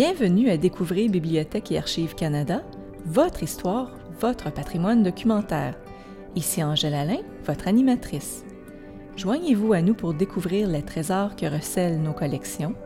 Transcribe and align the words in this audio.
Bienvenue 0.00 0.48
à 0.48 0.56
découvrir 0.56 1.10
Bibliothèque 1.10 1.72
et 1.72 1.78
Archives 1.78 2.14
Canada, 2.14 2.62
votre 3.04 3.42
histoire, 3.42 3.90
votre 4.20 4.52
patrimoine 4.52 5.02
documentaire. 5.02 5.74
Ici 6.36 6.62
Angèle 6.62 6.94
Alain, 6.94 7.18
votre 7.44 7.66
animatrice. 7.66 8.44
Joignez-vous 9.16 9.72
à 9.72 9.82
nous 9.82 9.94
pour 9.94 10.14
découvrir 10.14 10.68
les 10.68 10.82
trésors 10.82 11.34
que 11.34 11.46
recèlent 11.46 12.00
nos 12.00 12.12
collections, 12.12 12.76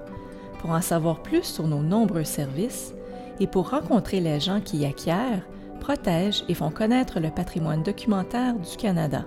pour 0.60 0.70
en 0.70 0.80
savoir 0.80 1.22
plus 1.22 1.42
sur 1.42 1.68
nos 1.68 1.82
nombreux 1.82 2.24
services 2.24 2.94
et 3.40 3.46
pour 3.46 3.68
rencontrer 3.68 4.20
les 4.20 4.40
gens 4.40 4.62
qui 4.62 4.86
acquièrent, 4.86 5.46
protègent 5.80 6.44
et 6.48 6.54
font 6.54 6.70
connaître 6.70 7.20
le 7.20 7.28
patrimoine 7.28 7.82
documentaire 7.82 8.54
du 8.54 8.74
Canada. 8.78 9.26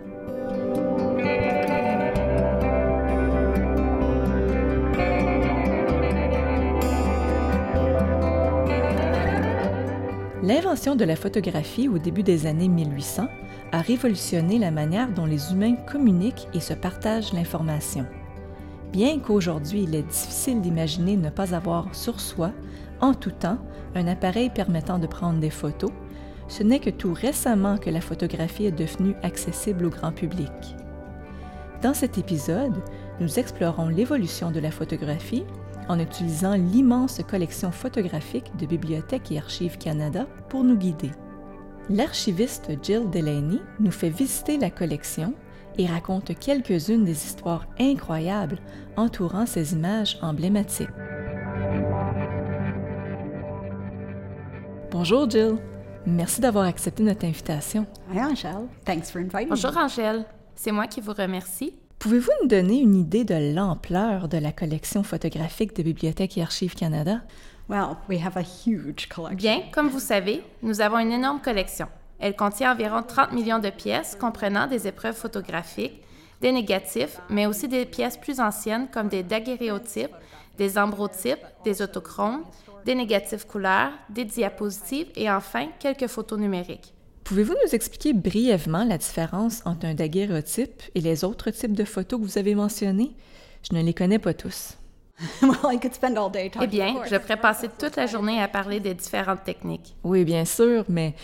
L'invention 10.46 10.96
de 10.96 11.04
la 11.04 11.16
photographie 11.16 11.90
au 11.90 11.98
début 11.98 12.22
des 12.22 12.46
années 12.46 12.68
1800 12.68 13.28
a 13.72 13.82
révolutionné 13.82 14.60
la 14.60 14.70
manière 14.70 15.12
dont 15.12 15.26
les 15.26 15.52
humains 15.52 15.74
communiquent 15.92 16.48
et 16.54 16.60
se 16.60 16.76
partagent 16.76 17.34
l'information. 17.34 18.06
Bien 18.94 19.18
qu'aujourd'hui 19.18 19.86
il 19.86 19.96
est 19.96 20.04
difficile 20.04 20.62
d'imaginer 20.62 21.18
ne 21.18 21.32
pas 21.32 21.56
avoir 21.56 21.96
sur 21.96 22.20
soi, 22.20 22.52
en 23.02 23.16
tout 23.16 23.32
temps, 23.32 23.58
un 23.96 24.06
appareil 24.06 24.52
permettant 24.52 25.00
de 25.00 25.08
prendre 25.08 25.40
des 25.40 25.50
photos, 25.50 25.90
ce 26.48 26.62
n'est 26.62 26.80
que 26.80 26.92
tout 26.92 27.14
récemment 27.14 27.80
que 27.80 27.90
la 27.90 28.00
photographie 28.00 28.68
est 28.68 28.72
devenue 28.72 29.16
accessible 29.24 29.86
au 29.86 29.90
grand 29.90 30.12
public. 30.12 30.52
Dans 31.82 31.96
cet 31.96 32.20
épisode, 32.20 32.84
nous 33.20 33.40
explorons 33.40 33.88
l'évolution 33.88 34.52
de 34.52 34.60
la 34.60 34.70
photographie 34.70 35.44
en 35.88 36.00
utilisant 36.00 36.56
l'immense 36.56 37.22
collection 37.28 37.72
photographique 37.72 38.56
de 38.58 38.66
Bibliothèque 38.66 39.32
et 39.32 39.38
Archives 39.38 39.78
Canada 39.78 40.28
pour 40.50 40.64
nous 40.64 40.78
guider. 40.78 41.12
L'archiviste 41.90 42.72
Jill 42.82 43.10
Delaney 43.10 43.62
nous 43.80 43.92
fait 43.92 44.10
visiter 44.10 44.58
la 44.58 44.72
collection 44.72 45.34
et 45.78 45.86
raconte 45.86 46.38
quelques-unes 46.40 47.04
des 47.04 47.26
histoires 47.26 47.68
incroyables 47.80 48.58
entourant 48.98 49.46
ces 49.46 49.74
images 49.74 50.18
emblématiques. 50.22 50.90
Bonjour 54.92 55.30
Jill, 55.30 55.58
merci 56.06 56.42
d'avoir 56.42 56.66
accepté 56.66 57.04
notre 57.04 57.26
invitation. 57.26 57.86
Hi 58.14 58.20
Angèle, 58.20 58.68
thanks 58.86 59.12
for 59.12 59.22
inviting 59.22 59.50
Bonjour 59.50 59.72
me. 59.74 59.78
Angèle, 59.78 60.26
c'est 60.56 60.72
moi 60.72 60.88
qui 60.88 61.02
vous 61.02 61.14
remercie. 61.14 61.74
Pouvez-vous 62.06 62.32
nous 62.44 62.48
donner 62.48 62.82
une 62.82 62.94
idée 62.94 63.24
de 63.24 63.56
l'ampleur 63.56 64.28
de 64.28 64.38
la 64.38 64.52
collection 64.52 65.02
photographique 65.02 65.76
de 65.76 65.82
Bibliothèque 65.82 66.38
et 66.38 66.44
Archives 66.44 66.76
Canada? 66.76 67.22
Well, 67.68 67.98
we 68.08 68.24
have 68.24 68.38
a 68.38 68.44
huge 68.44 69.10
collection. 69.10 69.36
Bien, 69.36 69.64
comme 69.72 69.88
vous 69.88 70.00
savez, 70.00 70.44
nous 70.62 70.82
avons 70.82 71.00
une 71.00 71.12
énorme 71.12 71.42
collection. 71.42 71.88
Elle 72.20 72.36
contient 72.36 72.74
environ 72.74 73.02
30 73.02 73.32
millions 73.32 73.58
de 73.58 73.72
pièces 73.72 74.16
comprenant 74.16 74.68
des 74.68 74.86
épreuves 74.86 75.16
photographiques, 75.16 76.00
des 76.42 76.52
négatifs, 76.52 77.20
mais 77.32 77.48
aussi 77.48 77.68
des 77.68 77.88
pièces 77.88 78.18
plus 78.18 78.40
anciennes 78.40 78.88
comme 78.94 79.08
des 79.08 79.24
daguerréotypes, 79.24 80.16
des 80.60 80.78
ambrotypes, 80.78 81.44
des 81.64 81.82
autochromes, 81.82 82.44
des 82.86 82.94
négatifs 82.94 83.46
couleurs, 83.46 83.94
des 84.12 84.26
diapositives 84.26 85.08
et 85.16 85.32
enfin 85.32 85.70
quelques 85.80 86.06
photos 86.06 86.38
numériques. 86.38 86.95
Pouvez-vous 87.26 87.56
nous 87.66 87.74
expliquer 87.74 88.14
brièvement 88.14 88.84
la 88.84 89.00
différence 89.00 89.64
entre 89.66 89.88
un 89.88 89.96
daguerréotype 89.96 90.84
et 90.94 91.02
les 91.02 91.24
autres 91.24 91.50
types 91.50 91.74
de 91.74 91.84
photos 91.84 92.20
que 92.20 92.26
vous 92.26 92.38
avez 92.38 92.54
mentionnés? 92.54 93.16
Je 93.68 93.76
ne 93.76 93.82
les 93.82 93.96
connais 93.96 94.20
pas 94.20 94.36
tous. 94.36 94.78
well, 95.42 95.74
I 95.74 95.80
could 95.80 95.96
spend 95.96 96.20
all 96.20 96.30
day 96.32 96.46
Eh 96.46 96.50
talking. 96.52 96.70
bien, 96.70 96.96
je 97.10 97.16
pourrais 97.16 97.38
passer 97.42 97.68
toute 97.80 97.96
la 97.96 98.06
journée 98.06 98.40
à 98.40 98.48
parler 98.48 98.80
des 98.80 98.94
différentes 98.94 99.44
techniques. 99.44 99.96
Oui, 100.04 100.24
bien 100.24 100.46
sûr, 100.46 100.86
mais 100.88 101.16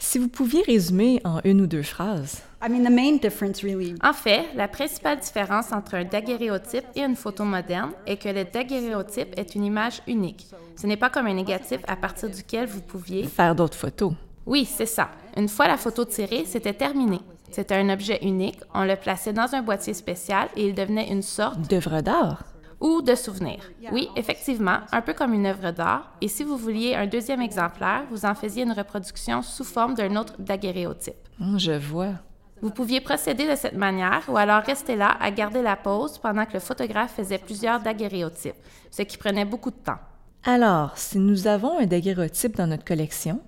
si 0.00 0.18
vous 0.18 0.26
pouviez 0.26 0.62
résumer 0.62 1.20
en 1.22 1.40
une 1.44 1.60
ou 1.60 1.66
deux 1.68 1.84
phrases. 1.84 2.42
I 2.60 2.68
mean, 2.68 2.82
the 2.82 2.90
main 2.90 3.18
difference 3.22 3.62
really 3.62 3.94
En 4.02 4.14
fait, 4.14 4.44
la 4.56 4.66
principale 4.66 5.20
différence 5.20 5.72
entre 5.72 5.94
un 5.94 6.04
daguerréotype 6.04 6.84
et 6.96 7.02
une 7.02 7.14
photo 7.14 7.44
moderne 7.44 7.92
est 8.08 8.16
que 8.16 8.28
le 8.28 8.42
daguerréotype 8.44 9.38
est 9.38 9.54
une 9.54 9.64
image 9.66 10.02
unique. 10.08 10.48
Ce 10.74 10.88
n'est 10.88 10.96
pas 10.96 11.10
comme 11.10 11.28
un 11.28 11.34
négatif 11.34 11.78
à 11.86 11.94
partir 11.94 12.28
duquel 12.28 12.66
vous 12.66 12.80
pouviez... 12.80 13.22
Faire 13.22 13.54
d'autres 13.54 13.78
photos. 13.78 14.14
Oui, 14.48 14.64
c'est 14.64 14.86
ça. 14.86 15.10
Une 15.36 15.46
fois 15.48 15.68
la 15.68 15.76
photo 15.76 16.06
tirée, 16.06 16.44
c'était 16.46 16.72
terminé. 16.72 17.20
C'était 17.50 17.74
un 17.76 17.90
objet 17.90 18.18
unique, 18.22 18.60
on 18.74 18.84
le 18.84 18.96
plaçait 18.96 19.34
dans 19.34 19.54
un 19.54 19.60
boîtier 19.62 19.92
spécial 19.92 20.48
et 20.56 20.66
il 20.68 20.74
devenait 20.74 21.10
une 21.12 21.20
sorte 21.22 21.60
D'œuvres 21.68 22.00
d'art. 22.00 22.44
ou 22.80 23.02
de 23.02 23.14
souvenir. 23.14 23.58
Oui, 23.92 24.08
effectivement, 24.16 24.78
un 24.90 25.02
peu 25.02 25.12
comme 25.12 25.34
une 25.34 25.44
œuvre 25.46 25.70
d'art. 25.72 26.12
Et 26.22 26.28
si 26.28 26.44
vous 26.44 26.56
vouliez 26.56 26.94
un 26.94 27.06
deuxième 27.06 27.42
exemplaire, 27.42 28.04
vous 28.10 28.24
en 28.24 28.34
faisiez 28.34 28.62
une 28.64 28.72
reproduction 28.72 29.42
sous 29.42 29.64
forme 29.64 29.94
d'un 29.94 30.16
autre 30.16 30.34
daguerréotype. 30.38 31.16
Hum, 31.40 31.58
je 31.58 31.72
vois. 31.72 32.14
Vous 32.62 32.70
pouviez 32.70 33.00
procéder 33.02 33.46
de 33.48 33.54
cette 33.54 33.76
manière 33.76 34.22
ou 34.28 34.36
alors 34.38 34.62
rester 34.62 34.96
là 34.96 35.16
à 35.20 35.30
garder 35.30 35.60
la 35.62 35.76
pause 35.76 36.16
pendant 36.18 36.44
que 36.46 36.54
le 36.54 36.60
photographe 36.60 37.14
faisait 37.16 37.38
plusieurs 37.38 37.80
daguerréotypes, 37.80 38.56
ce 38.90 39.02
qui 39.02 39.16
prenait 39.18 39.44
beaucoup 39.44 39.70
de 39.70 39.76
temps. 39.76 39.98
Alors, 40.44 40.96
si 40.96 41.18
nous 41.18 41.46
avons 41.46 41.78
un 41.78 41.86
daguerréotype 41.86 42.56
dans 42.56 42.66
notre 42.66 42.84
collection, 42.84 43.40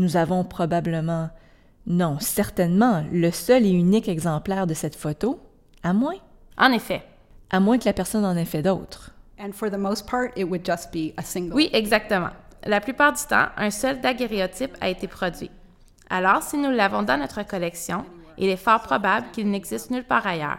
nous 0.00 0.16
avons 0.16 0.44
probablement, 0.44 1.30
non, 1.86 2.18
certainement, 2.20 3.04
le 3.12 3.30
seul 3.30 3.64
et 3.64 3.70
unique 3.70 4.08
exemplaire 4.08 4.66
de 4.66 4.74
cette 4.74 4.96
photo, 4.96 5.38
à 5.82 5.92
moins, 5.92 6.16
En 6.58 6.72
effet. 6.72 7.02
à 7.50 7.60
moins 7.60 7.78
que 7.78 7.84
la 7.84 7.92
personne 7.92 8.24
en 8.24 8.36
ait 8.36 8.44
fait 8.44 8.62
d'autres. 8.62 9.12
and 9.42 9.52
for 9.54 9.70
the 9.70 9.78
most 9.78 10.06
part 10.06 10.28
it 10.36 10.44
would 10.44 10.64
just 10.64 10.92
be 10.92 11.12
a 11.16 11.22
single. 11.22 11.54
Oui, 11.54 11.70
exactement. 11.72 12.28
La 12.64 12.80
plupart 12.80 13.12
du 13.14 13.22
temps, 13.26 13.46
un 13.56 13.70
seul 13.70 14.00
daguerréotype 14.00 14.76
a 14.82 14.88
été 14.90 15.06
produit. 15.08 15.50
Alors, 16.10 16.42
si 16.42 16.58
nous 16.58 16.70
l'avons 16.70 17.02
dans 17.02 17.16
notre 17.16 17.42
collection, 17.46 18.04
il 18.36 18.48
est 18.50 18.56
fort 18.58 18.82
probable 18.82 19.28
qu'il 19.32 19.48
n'existe 19.50 19.90
nulle 19.90 20.04
part 20.04 20.26
ailleurs. 20.26 20.58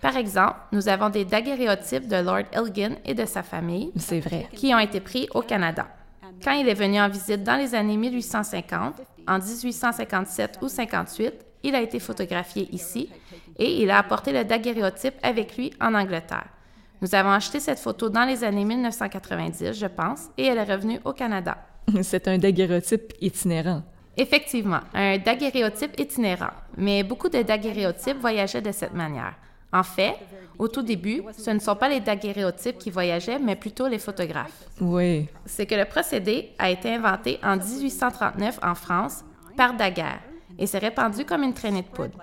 Par 0.00 0.16
exemple, 0.16 0.54
nous 0.72 0.88
avons 0.88 1.08
des 1.10 1.24
daguerréotypes 1.24 2.06
de 2.06 2.16
Lord 2.22 2.44
Elgin 2.52 2.94
et 3.04 3.14
de 3.14 3.24
sa 3.26 3.42
famille 3.42 3.90
C'est 3.96 4.20
vrai. 4.20 4.46
qui 4.54 4.72
ont 4.74 4.78
été 4.78 5.00
pris 5.00 5.26
au 5.34 5.42
Canada. 5.42 5.86
Quand 6.42 6.52
il 6.52 6.68
est 6.68 6.74
venu 6.74 6.98
en 6.98 7.08
visite 7.08 7.42
dans 7.42 7.56
les 7.56 7.74
années 7.74 7.96
1850, 7.96 8.94
en 9.28 9.38
1857 9.38 10.58
ou 10.62 10.68
58, 10.68 11.34
il 11.62 11.74
a 11.74 11.82
été 11.82 12.00
photographié 12.00 12.68
ici 12.72 13.10
et 13.58 13.82
il 13.82 13.90
a 13.90 13.98
apporté 13.98 14.32
le 14.32 14.44
daguerréotype 14.44 15.14
avec 15.22 15.56
lui 15.56 15.72
en 15.80 15.94
Angleterre. 15.94 16.48
Nous 17.02 17.14
avons 17.14 17.30
acheté 17.30 17.60
cette 17.60 17.78
photo 17.78 18.08
dans 18.08 18.24
les 18.24 18.42
années 18.42 18.64
1990, 18.64 19.72
je 19.72 19.86
pense, 19.86 20.28
et 20.38 20.46
elle 20.46 20.58
est 20.58 20.64
revenue 20.64 21.00
au 21.04 21.12
Canada. 21.12 21.58
C'est 22.02 22.26
un 22.28 22.38
daguerréotype 22.38 23.12
itinérant. 23.20 23.82
Effectivement, 24.16 24.80
un 24.94 25.18
daguerréotype 25.18 25.98
itinérant, 25.98 26.52
mais 26.76 27.02
beaucoup 27.02 27.28
de 27.28 27.42
daguerréotypes 27.42 28.18
voyageaient 28.18 28.62
de 28.62 28.72
cette 28.72 28.94
manière. 28.94 29.34
En 29.72 29.82
fait, 29.82 30.16
au 30.58 30.68
tout 30.68 30.82
début, 30.82 31.22
ce 31.36 31.50
ne 31.50 31.58
sont 31.58 31.76
pas 31.76 31.88
les 31.88 32.00
daguerréotypes 32.00 32.78
qui 32.78 32.90
voyageaient, 32.90 33.38
mais 33.38 33.56
plutôt 33.56 33.86
les 33.86 33.98
photographes. 33.98 34.64
Oui. 34.80 35.28
C'est 35.46 35.66
que 35.66 35.74
le 35.74 35.84
procédé 35.84 36.50
a 36.58 36.70
été 36.70 36.94
inventé 36.94 37.38
en 37.42 37.56
1839 37.56 38.58
en 38.62 38.74
France 38.74 39.24
par 39.56 39.74
Daguerre 39.74 40.20
et 40.58 40.66
s'est 40.66 40.78
répandu 40.78 41.24
comme 41.24 41.44
une 41.44 41.54
traînée 41.54 41.82
de 41.82 41.86
poudre. 41.88 42.18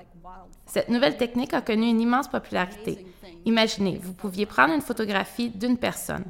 Cette 0.66 0.90
nouvelle 0.90 1.18
technique 1.18 1.54
a 1.54 1.62
connu 1.62 1.88
une 1.88 2.02
immense 2.02 2.28
popularité. 2.28 3.08
Imaginez, 3.46 4.00
vous 4.04 4.14
pouviez 4.14 4.46
prendre 4.46 4.74
une 4.74 4.82
photographie 4.82 5.50
d'une 5.50 5.78
personne. 5.78 6.26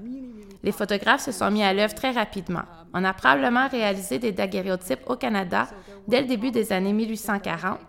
Les 0.64 0.72
photographes 0.72 1.24
se 1.24 1.32
sont 1.32 1.50
mis 1.50 1.64
à 1.64 1.74
l'œuvre 1.74 1.96
très 1.96 2.12
rapidement. 2.12 2.64
On 2.94 3.04
a 3.04 3.14
probablement 3.14 3.68
réalisé 3.68 4.20
des 4.20 4.32
daguerréotypes 4.32 5.02
au 5.08 5.16
Canada 5.16 5.68
dès 6.08 6.22
le 6.22 6.28
début 6.28 6.52
des 6.52 6.72
années 6.72 6.94
1840, 6.94 7.80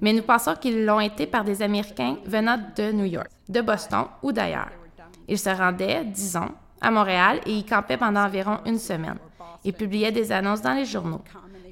mais 0.00 0.12
nous 0.12 0.22
pensons 0.22 0.54
qu'ils 0.54 0.84
l'ont 0.84 1.00
été 1.00 1.26
par 1.26 1.44
des 1.44 1.62
Américains 1.62 2.16
venant 2.24 2.58
de 2.76 2.92
New 2.92 3.04
York, 3.04 3.28
de 3.48 3.60
Boston 3.60 4.04
ou 4.22 4.32
d'ailleurs. 4.32 4.70
Ils 5.28 5.38
se 5.38 5.50
rendaient, 5.50 6.04
disons, 6.04 6.48
à 6.80 6.90
Montréal 6.90 7.40
et 7.46 7.52
y 7.52 7.64
campaient 7.64 7.96
pendant 7.96 8.24
environ 8.24 8.58
une 8.66 8.78
semaine. 8.78 9.18
Ils 9.64 9.72
publiaient 9.72 10.12
des 10.12 10.32
annonces 10.32 10.62
dans 10.62 10.72
les 10.74 10.84
journaux. 10.84 11.22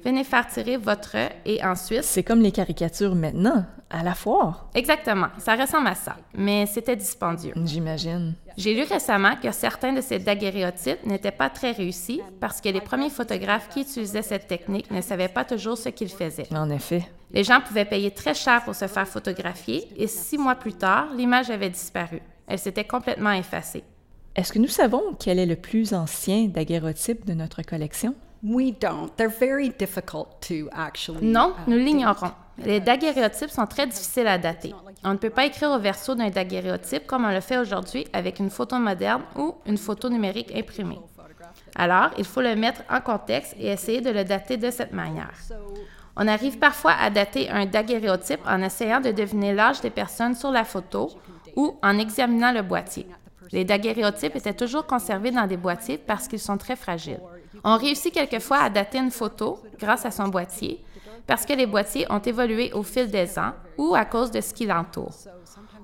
Venez 0.03 0.23
faire 0.23 0.47
tirer 0.47 0.77
votre 0.77 1.15
et 1.45 1.63
ensuite. 1.63 2.03
C'est 2.03 2.23
comme 2.23 2.41
les 2.41 2.51
caricatures 2.51 3.15
maintenant, 3.15 3.65
à 3.89 4.03
la 4.03 4.13
foire, 4.13 4.67
Exactement, 4.75 5.27
ça 5.39 5.55
ressemble 5.55 5.87
à 5.87 5.95
ça, 5.95 6.15
mais 6.35 6.65
c'était 6.67 6.95
dispendieux. 6.95 7.53
j'imagine. 7.65 8.35
J'ai 8.57 8.73
lu 8.75 8.83
récemment 8.83 9.35
que 9.41 9.51
certains 9.51 9.93
de 9.93 10.01
ces 10.01 10.19
daguerréotypes 10.19 11.05
n'étaient 11.05 11.31
pas 11.31 11.49
très 11.49 11.71
réussis 11.71 12.21
parce 12.39 12.59
que 12.61 12.69
les 12.69 12.81
premiers 12.81 13.09
photographes 13.09 13.69
qui 13.69 13.81
utilisaient 13.81 14.21
cette 14.21 14.47
technique 14.47 14.91
ne 14.91 15.01
savaient 15.01 15.27
pas 15.29 15.45
toujours 15.45 15.77
ce 15.77 15.89
qu'ils 15.89 16.09
faisaient. 16.09 16.47
En 16.53 16.69
effet. 16.69 17.03
Les 17.31 17.43
gens 17.43 17.61
pouvaient 17.61 17.85
payer 17.85 18.11
très 18.11 18.33
cher 18.33 18.63
pour 18.63 18.75
se 18.75 18.87
faire 18.87 19.07
photographier 19.07 19.87
et 19.97 20.07
six 20.07 20.37
mois 20.37 20.55
plus 20.55 20.73
tard, 20.73 21.07
l'image 21.15 21.49
avait 21.49 21.69
disparu. 21.69 22.21
Elle 22.47 22.59
s'était 22.59 22.83
complètement 22.85 23.31
effacée. 23.31 23.83
Est-ce 24.35 24.51
que 24.51 24.59
nous 24.59 24.67
savons 24.67 25.01
quel 25.19 25.39
est 25.39 25.45
le 25.45 25.55
plus 25.55 25.93
ancien 25.93 26.45
daguerréotype 26.47 27.25
de 27.25 27.33
notre 27.33 27.61
collection? 27.61 28.13
We 28.43 28.73
don't. 28.79 29.09
They're 29.17 29.29
very 29.29 29.69
difficult 29.69 30.27
to 30.47 30.69
actually. 30.71 31.25
Non, 31.25 31.53
uh, 31.67 31.69
nous 31.69 31.77
l'ignorons. 31.77 32.31
Les 32.65 32.79
daguerréotypes 32.79 33.49
sont 33.49 33.65
très 33.65 33.87
difficiles 33.87 34.27
à 34.27 34.37
dater. 34.37 34.73
On 35.03 35.11
ne 35.13 35.17
peut 35.17 35.29
pas 35.29 35.45
écrire 35.45 35.71
au 35.71 35.79
verso 35.79 36.15
d'un 36.15 36.29
daguerréotype 36.29 37.07
comme 37.07 37.25
on 37.25 37.31
le 37.31 37.41
fait 37.41 37.57
aujourd'hui 37.57 38.05
avec 38.13 38.39
une 38.39 38.49
photo 38.49 38.77
moderne 38.77 39.23
ou 39.35 39.55
une 39.65 39.77
photo 39.77 40.09
numérique 40.09 40.53
imprimée. 40.55 40.99
Alors, 41.75 42.09
il 42.17 42.25
faut 42.25 42.41
le 42.41 42.55
mettre 42.55 42.81
en 42.89 42.99
contexte 42.99 43.55
et 43.57 43.67
essayer 43.67 44.01
de 44.01 44.09
le 44.09 44.23
dater 44.23 44.57
de 44.57 44.69
cette 44.71 44.93
manière. 44.93 45.31
On 46.15 46.27
arrive 46.27 46.59
parfois 46.59 46.93
à 46.99 47.09
dater 47.09 47.49
un 47.49 47.65
daguerréotype 47.65 48.41
en 48.45 48.61
essayant 48.61 48.99
de 48.99 49.11
deviner 49.11 49.53
l'âge 49.53 49.81
des 49.81 49.89
personnes 49.89 50.35
sur 50.35 50.51
la 50.51 50.65
photo 50.65 51.09
ou 51.55 51.77
en 51.81 51.97
examinant 51.97 52.51
le 52.51 52.61
boîtier. 52.61 53.07
Les 53.51 53.63
daguerréotypes 53.63 54.35
étaient 54.35 54.53
toujours 54.53 54.85
conservés 54.85 55.31
dans 55.31 55.47
des 55.47 55.57
boîtiers 55.57 55.97
parce 55.97 56.27
qu'ils 56.27 56.39
sont 56.39 56.57
très 56.57 56.75
fragiles. 56.75 57.21
On 57.63 57.77
réussit 57.77 58.13
quelquefois 58.13 58.57
à 58.57 58.69
dater 58.69 58.99
une 58.99 59.11
photo 59.11 59.59
grâce 59.79 60.05
à 60.05 60.11
son 60.11 60.27
boîtier 60.27 60.83
parce 61.29 61.45
que 61.45 61.53
les 61.53 61.67
boîtiers 61.67 62.07
ont 62.09 62.19
évolué 62.19 62.73
au 62.73 62.81
fil 62.81 63.09
des 63.11 63.37
ans 63.37 63.53
ou 63.77 63.93
à 63.93 64.03
cause 64.03 64.31
de 64.31 64.41
ce 64.41 64.51
qui 64.51 64.65
l'entoure, 64.65 65.13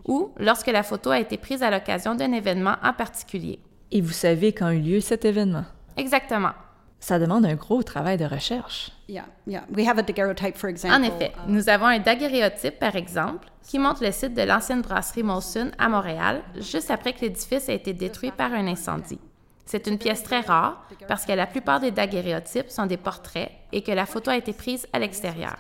ou 0.04 0.32
lorsque 0.38 0.66
la 0.66 0.82
photo 0.82 1.12
a 1.12 1.20
été 1.20 1.38
prise 1.38 1.62
à 1.62 1.70
l'occasion 1.70 2.16
d'un 2.16 2.32
événement 2.32 2.76
en 2.84 2.94
particulier. 2.94 3.60
Et 3.92 4.02
vous 4.02 4.12
savez 4.12 4.54
quand 4.54 4.72
eut 4.72 4.82
lieu 4.82 5.02
cet 5.02 5.24
événement? 5.24 5.66
Exactement. 5.98 6.54
Ça 7.00 7.20
demande 7.20 7.46
un 7.46 7.54
gros 7.54 7.84
travail 7.84 8.18
de 8.18 8.26
recherche. 8.26 8.92
Yeah, 9.08 9.26
yeah. 9.46 9.64
We 9.72 9.88
have 9.88 10.00
a 10.00 10.02
daguerreotype, 10.02 10.58
for 10.58 10.68
example. 10.68 10.98
En 10.98 11.04
effet, 11.04 11.32
nous 11.48 11.70
avons 11.70 11.86
un 11.86 12.00
daguerréotype, 12.00 12.80
par 12.80 12.96
exemple, 12.96 13.48
qui 13.62 13.78
montre 13.78 14.04
le 14.04 14.12
site 14.12 14.34
de 14.34 14.42
l'ancienne 14.42 14.82
brasserie 14.82 15.22
Molson 15.22 15.70
à 15.78 15.88
Montréal, 15.90 16.42
juste 16.60 16.90
après 16.90 17.14
que 17.14 17.22
l'édifice 17.22 17.70
a 17.70 17.74
été 17.74 17.94
détruit 17.94 18.32
par 18.32 18.52
un 18.52 18.66
incendie. 18.66 19.20
C'est 19.66 19.88
une 19.88 19.98
pièce 19.98 20.24
très 20.24 20.42
rare 20.42 20.88
parce 21.08 21.26
que 21.26 21.32
la 21.32 21.48
plupart 21.48 21.80
des 21.80 21.92
daguerréotypes 21.92 22.70
sont 22.70 22.86
des 22.86 22.98
portraits 22.98 23.52
et 23.72 23.82
que 23.82 23.92
la 23.92 24.06
photo 24.06 24.32
a 24.32 24.38
été 24.38 24.54
prise 24.54 24.88
à 24.94 25.00
l'extérieur. 25.00 25.58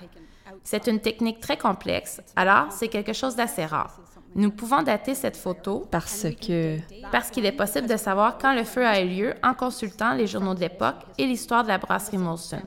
C'est 0.63 0.87
une 0.87 0.99
technique 0.99 1.39
très 1.39 1.57
complexe, 1.57 2.21
alors 2.35 2.71
c'est 2.71 2.87
quelque 2.87 3.13
chose 3.13 3.35
d'assez 3.35 3.65
rare. 3.65 3.99
Nous 4.35 4.51
pouvons 4.51 4.81
dater 4.83 5.15
cette 5.15 5.37
photo 5.37 5.87
Parce 5.91 6.27
que... 6.45 6.77
parce 7.11 7.29
qu'il 7.29 7.45
est 7.45 7.53
possible 7.53 7.87
de 7.87 7.95
savoir 7.95 8.37
quand 8.37 8.53
le 8.53 8.65
feu 8.65 8.85
a 8.85 8.99
eu 8.99 9.07
lieu 9.07 9.33
en 9.43 9.53
consultant 9.53 10.13
les 10.13 10.27
journaux 10.27 10.53
de 10.53 10.59
l'époque 10.59 10.97
et 11.17 11.25
l'histoire 11.25 11.63
de 11.63 11.69
la 11.69 11.77
brasserie 11.77 12.17
Molson. 12.17 12.61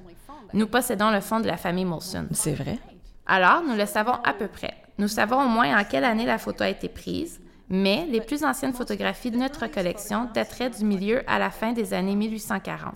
Nous 0.54 0.66
possédons 0.66 1.10
le 1.10 1.20
fond 1.20 1.40
de 1.40 1.46
la 1.46 1.58
famille 1.58 1.84
Molson. 1.84 2.26
C'est 2.32 2.54
vrai? 2.54 2.78
Alors, 3.26 3.62
nous 3.62 3.76
le 3.76 3.84
savons 3.84 4.14
à 4.24 4.32
peu 4.32 4.48
près. 4.48 4.74
Nous 4.96 5.08
savons 5.08 5.42
au 5.42 5.48
moins 5.48 5.78
en 5.78 5.84
quelle 5.84 6.04
année 6.04 6.24
la 6.24 6.38
photo 6.38 6.64
a 6.64 6.70
été 6.70 6.88
prise, 6.88 7.38
mais 7.70 8.06
les 8.10 8.20
plus 8.20 8.44
anciennes 8.44 8.72
photographies 8.72 9.30
de 9.30 9.36
notre 9.36 9.66
collection 9.66 10.28
dateraient 10.34 10.70
du 10.70 10.84
milieu 10.84 11.22
à 11.26 11.38
la 11.38 11.50
fin 11.50 11.72
des 11.72 11.94
années 11.94 12.16
1840. 12.16 12.94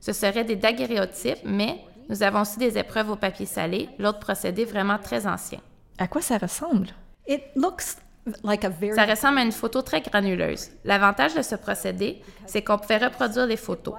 Ce 0.00 0.12
seraient 0.12 0.44
des 0.44 0.56
daguerréotypes, 0.56 1.38
mais 1.44 1.78
nous 2.08 2.22
avons 2.22 2.40
aussi 2.40 2.58
des 2.58 2.78
épreuves 2.78 3.10
au 3.10 3.16
papier 3.16 3.46
salé, 3.46 3.88
l'autre 3.98 4.18
procédé 4.18 4.64
vraiment 4.64 4.98
très 4.98 5.26
ancien. 5.26 5.60
À 5.98 6.08
quoi 6.08 6.22
ça 6.22 6.38
ressemble? 6.38 6.88
It 7.26 7.42
looks 7.54 7.96
like 8.42 8.64
a 8.64 8.68
very 8.68 8.94
Ça 8.94 9.04
ressemble 9.04 9.38
à 9.38 9.42
une 9.42 9.52
photo 9.52 9.82
très 9.82 10.00
granuleuse. 10.00 10.70
L'avantage 10.84 11.34
de 11.34 11.42
ce 11.42 11.54
procédé, 11.54 12.22
c'est 12.46 12.62
qu'on 12.62 12.78
pouvait 12.78 12.98
reproduire 12.98 13.46
les 13.46 13.56
photos. 13.56 13.94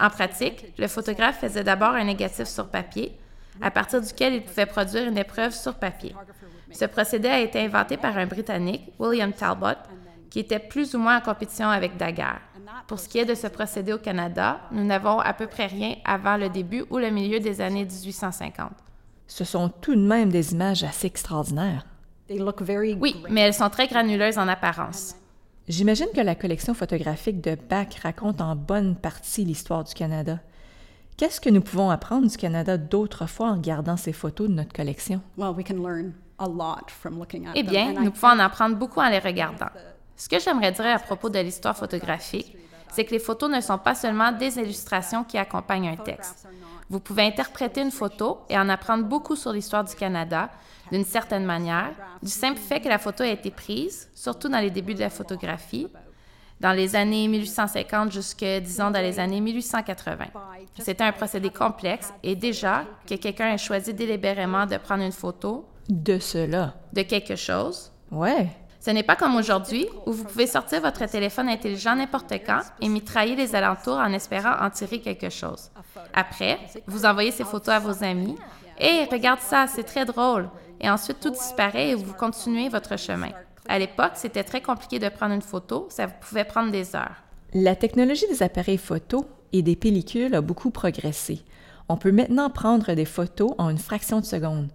En 0.00 0.10
pratique, 0.10 0.72
le 0.78 0.88
photographe 0.88 1.40
faisait 1.40 1.64
d'abord 1.64 1.90
un 1.90 2.04
négatif 2.04 2.46
sur 2.46 2.68
papier, 2.68 3.16
à 3.60 3.70
partir 3.70 4.00
duquel 4.00 4.34
il 4.34 4.42
pouvait 4.42 4.66
produire 4.66 5.06
une 5.06 5.18
épreuve 5.18 5.54
sur 5.54 5.74
papier. 5.74 6.14
Ce 6.74 6.84
procédé 6.86 7.28
a 7.28 7.40
été 7.40 7.60
inventé 7.60 7.96
par 7.96 8.18
un 8.18 8.26
Britannique, 8.26 8.92
William 8.98 9.32
Talbot, 9.32 9.78
qui 10.28 10.40
était 10.40 10.58
plus 10.58 10.94
ou 10.94 10.98
moins 10.98 11.18
en 11.18 11.20
compétition 11.20 11.68
avec 11.68 11.96
Daguerre. 11.96 12.40
Pour 12.88 12.98
ce 12.98 13.08
qui 13.08 13.18
est 13.18 13.24
de 13.24 13.36
ce 13.36 13.46
procédé 13.46 13.92
au 13.92 13.98
Canada, 13.98 14.60
nous 14.72 14.84
n'avons 14.84 15.20
à 15.20 15.32
peu 15.32 15.46
près 15.46 15.66
rien 15.66 15.94
avant 16.04 16.36
le 16.36 16.48
début 16.48 16.84
ou 16.90 16.98
le 16.98 17.10
milieu 17.10 17.38
des 17.38 17.60
années 17.60 17.84
1850. 17.84 18.72
Ce 19.28 19.44
sont 19.44 19.68
tout 19.68 19.94
de 19.94 20.00
même 20.00 20.30
des 20.30 20.52
images 20.52 20.82
assez 20.82 21.06
extraordinaires. 21.06 21.86
They 22.26 22.38
look 22.38 22.60
very 22.62 22.94
Oui, 23.00 23.16
mais 23.30 23.42
elles 23.42 23.54
sont 23.54 23.70
très 23.70 23.86
granuleuses 23.86 24.38
en 24.38 24.48
apparence. 24.48 25.14
J'imagine 25.68 26.08
que 26.14 26.20
la 26.20 26.34
collection 26.34 26.74
photographique 26.74 27.40
de 27.40 27.56
Bach 27.70 27.94
raconte 28.02 28.40
en 28.40 28.56
bonne 28.56 28.96
partie 28.96 29.44
l'histoire 29.44 29.84
du 29.84 29.94
Canada. 29.94 30.40
Qu'est-ce 31.16 31.40
que 31.40 31.48
nous 31.48 31.60
pouvons 31.60 31.90
apprendre 31.90 32.28
du 32.28 32.36
Canada 32.36 32.76
d'autrefois 32.76 33.50
en 33.50 33.54
regardant 33.54 33.96
ces 33.96 34.12
photos 34.12 34.48
de 34.48 34.54
notre 34.54 34.72
collection? 34.72 35.22
well. 35.38 35.54
We 35.56 35.64
can 35.64 35.76
learn 35.76 36.14
a 36.38 36.48
lot 36.48 36.90
from 36.90 37.18
looking 37.18 37.46
at 37.46 37.52
Eh 37.54 37.62
bien, 37.62 37.92
nous 37.92 38.10
pouvons 38.10 38.28
en 38.28 38.38
apprendre 38.38 38.76
beaucoup 38.76 39.00
en 39.00 39.08
les 39.08 39.18
regardant. 39.18 39.68
Ce 40.16 40.28
que 40.28 40.38
j'aimerais 40.38 40.72
dire 40.72 40.86
à 40.86 40.98
propos 40.98 41.28
de 41.28 41.38
l'histoire 41.38 41.76
photographique, 41.76 42.56
c'est 42.92 43.04
que 43.04 43.10
les 43.10 43.18
photos 43.18 43.50
ne 43.50 43.60
sont 43.60 43.78
pas 43.78 43.94
seulement 43.94 44.30
des 44.30 44.58
illustrations 44.58 45.24
qui 45.24 45.36
accompagnent 45.36 45.88
un 45.88 45.96
texte. 45.96 46.46
Vous 46.88 47.00
pouvez 47.00 47.22
interpréter 47.22 47.80
une 47.80 47.90
photo 47.90 48.40
et 48.48 48.58
en 48.58 48.68
apprendre 48.68 49.04
beaucoup 49.04 49.36
sur 49.36 49.52
l'histoire 49.52 49.84
du 49.84 49.94
Canada 49.94 50.50
d'une 50.92 51.04
certaine 51.04 51.44
manière, 51.44 51.92
du 52.22 52.30
simple 52.30 52.58
fait 52.58 52.80
que 52.80 52.88
la 52.88 52.98
photo 52.98 53.24
a 53.24 53.28
été 53.28 53.50
prise, 53.50 54.08
surtout 54.14 54.48
dans 54.48 54.60
les 54.60 54.70
débuts 54.70 54.94
de 54.94 55.00
la 55.00 55.10
photographie, 55.10 55.88
dans 56.60 56.72
les 56.72 56.94
années 56.94 57.26
1850 57.26 58.12
jusque, 58.12 58.44
disons, 58.44 58.90
dans 58.90 59.00
les 59.00 59.18
années 59.18 59.40
1880. 59.40 60.26
C'était 60.78 61.04
un 61.04 61.12
procédé 61.12 61.50
complexe 61.50 62.12
et 62.22 62.36
déjà 62.36 62.84
que 63.06 63.14
quelqu'un 63.14 63.52
ait 63.52 63.58
choisi 63.58 63.92
délibérément 63.92 64.66
de 64.66 64.76
prendre 64.76 65.02
une 65.02 65.12
photo 65.12 65.66
De 65.88 66.18
cela. 66.18 66.74
de 66.92 67.02
quelque 67.02 67.36
chose, 67.36 67.92
Ouais. 68.10 68.48
ce 68.80 68.90
n'est 68.90 69.02
pas 69.02 69.16
comme 69.16 69.36
aujourd'hui 69.36 69.86
où 70.06 70.12
vous 70.12 70.24
pouvez 70.24 70.46
sortir 70.46 70.80
votre 70.80 71.04
téléphone 71.06 71.48
intelligent 71.48 71.94
n'importe 71.96 72.32
quand 72.46 72.60
et 72.80 72.88
mitrailler 72.88 73.36
les 73.36 73.54
alentours 73.54 73.96
en 73.98 74.12
espérant 74.12 74.54
en 74.64 74.70
tirer 74.70 75.00
quelque 75.00 75.28
chose. 75.30 75.70
Après, 76.14 76.58
vous 76.86 77.04
envoyez 77.04 77.30
ces 77.32 77.44
photos 77.44 77.74
à 77.74 77.78
vos 77.80 78.02
amis. 78.04 78.36
Hé, 78.78 79.04
regarde 79.10 79.40
ça, 79.40 79.66
c'est 79.66 79.82
très 79.84 80.04
drôle. 80.04 80.48
Et 80.80 80.88
ensuite, 80.90 81.20
tout 81.20 81.30
disparaît 81.30 81.90
et 81.90 81.94
vous 81.94 82.12
continuez 82.14 82.68
votre 82.68 82.98
chemin. 82.98 83.30
À 83.68 83.78
l'époque, 83.78 84.12
c'était 84.14 84.44
très 84.44 84.60
compliqué 84.60 84.98
de 84.98 85.08
prendre 85.08 85.34
une 85.34 85.42
photo, 85.42 85.86
ça 85.90 86.08
pouvait 86.08 86.44
prendre 86.44 86.70
des 86.72 86.94
heures. 86.96 87.16
La 87.52 87.76
technologie 87.76 88.26
des 88.28 88.42
appareils 88.42 88.78
photo 88.78 89.26
et 89.52 89.62
des 89.62 89.76
pellicules 89.76 90.34
a 90.34 90.40
beaucoup 90.40 90.70
progressé. 90.70 91.42
On 91.88 91.96
peut 91.96 92.10
maintenant 92.12 92.50
prendre 92.50 92.92
des 92.94 93.04
photos 93.04 93.52
en 93.58 93.68
une 93.70 93.78
fraction 93.78 94.20
de 94.20 94.24
seconde. 94.24 94.68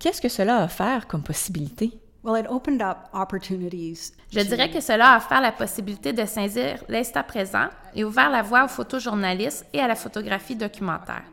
Qu'est-ce 0.00 0.22
que 0.22 0.30
cela 0.30 0.62
a 0.62 0.64
offert 0.64 1.06
comme 1.06 1.22
possibilité? 1.22 1.92
Well, 2.24 2.42
it 2.42 2.46
opened 2.48 2.80
up 2.80 3.10
opportunities. 3.12 4.14
Je 4.32 4.40
dirais 4.40 4.70
que 4.70 4.80
cela 4.80 5.12
a 5.12 5.18
offert 5.18 5.42
la 5.42 5.52
possibilité 5.52 6.14
de 6.14 6.24
saisir 6.24 6.82
l'instant 6.88 7.22
présent 7.22 7.68
et 7.94 8.02
ouvert 8.02 8.30
la 8.30 8.40
voie 8.40 8.64
aux 8.64 8.68
photojournalistes 8.68 9.66
et 9.74 9.80
à 9.80 9.86
la 9.86 9.94
photographie 9.94 10.56
documentaire. 10.56 11.24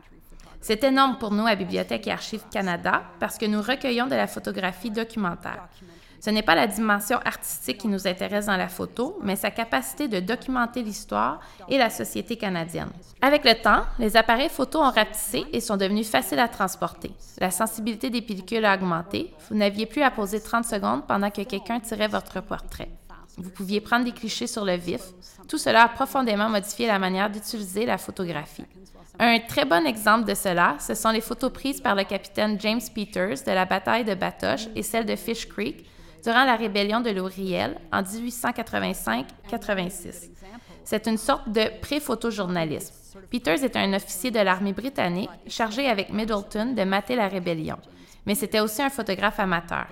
C'est 0.60 0.84
énorme 0.84 1.16
pour 1.16 1.30
nous 1.30 1.46
à 1.46 1.54
Bibliothèque 1.54 2.08
et 2.08 2.12
Archives 2.12 2.44
Canada 2.50 3.04
parce 3.18 3.38
que 3.38 3.46
nous 3.46 3.62
recueillons 3.62 4.06
de 4.06 4.14
la 4.14 4.26
photographie 4.26 4.90
documentaire. 4.90 5.66
Ce 6.20 6.30
n'est 6.30 6.42
pas 6.42 6.54
la 6.54 6.66
dimension 6.66 7.18
artistique 7.24 7.78
qui 7.78 7.88
nous 7.88 8.06
intéresse 8.06 8.46
dans 8.46 8.56
la 8.56 8.68
photo, 8.68 9.18
mais 9.22 9.36
sa 9.36 9.50
capacité 9.50 10.08
de 10.08 10.20
documenter 10.20 10.82
l'histoire 10.82 11.40
et 11.68 11.78
la 11.78 11.90
société 11.90 12.36
canadienne. 12.36 12.90
Avec 13.22 13.44
le 13.44 13.54
temps, 13.54 13.82
les 13.98 14.16
appareils 14.16 14.48
photo 14.48 14.80
ont 14.80 14.90
rapetissé 14.90 15.44
et 15.52 15.60
sont 15.60 15.76
devenus 15.76 16.08
faciles 16.08 16.40
à 16.40 16.48
transporter. 16.48 17.12
La 17.38 17.50
sensibilité 17.50 18.10
des 18.10 18.22
pellicules 18.22 18.64
a 18.64 18.74
augmenté. 18.74 19.32
Vous 19.48 19.56
n'aviez 19.56 19.86
plus 19.86 20.02
à 20.02 20.10
poser 20.10 20.40
30 20.40 20.64
secondes 20.64 21.06
pendant 21.06 21.30
que 21.30 21.42
quelqu'un 21.42 21.80
tirait 21.80 22.08
votre 22.08 22.40
portrait. 22.40 22.90
Vous 23.36 23.50
pouviez 23.50 23.80
prendre 23.80 24.04
des 24.04 24.12
clichés 24.12 24.48
sur 24.48 24.64
le 24.64 24.74
vif. 24.74 25.02
Tout 25.48 25.58
cela 25.58 25.84
a 25.84 25.88
profondément 25.88 26.48
modifié 26.48 26.88
la 26.88 26.98
manière 26.98 27.30
d'utiliser 27.30 27.86
la 27.86 27.96
photographie. 27.96 28.64
Un 29.20 29.38
très 29.40 29.64
bon 29.64 29.86
exemple 29.86 30.28
de 30.28 30.34
cela, 30.34 30.76
ce 30.80 30.94
sont 30.94 31.10
les 31.10 31.20
photos 31.20 31.52
prises 31.52 31.80
par 31.80 31.94
le 31.94 32.04
capitaine 32.04 32.58
James 32.60 32.80
Peters 32.94 33.42
de 33.46 33.52
la 33.52 33.64
bataille 33.64 34.04
de 34.04 34.14
Batoche 34.14 34.68
et 34.74 34.82
celle 34.82 35.06
de 35.06 35.16
Fish 35.16 35.48
Creek 35.48 35.86
durant 36.22 36.44
la 36.44 36.56
rébellion 36.56 37.00
de 37.00 37.10
l'Ouriel 37.10 37.78
en 37.92 38.02
1885-86. 38.02 40.30
C'est 40.84 41.06
une 41.06 41.18
sorte 41.18 41.50
de 41.50 41.80
pré-photojournalisme. 41.80 42.94
Peters 43.30 43.64
était 43.64 43.78
un 43.78 43.92
officier 43.92 44.30
de 44.30 44.40
l'armée 44.40 44.72
britannique 44.72 45.30
chargé 45.46 45.88
avec 45.88 46.12
Middleton 46.12 46.74
de 46.74 46.84
mater 46.84 47.16
la 47.16 47.28
rébellion, 47.28 47.76
mais 48.26 48.34
c'était 48.34 48.60
aussi 48.60 48.82
un 48.82 48.90
photographe 48.90 49.40
amateur. 49.40 49.86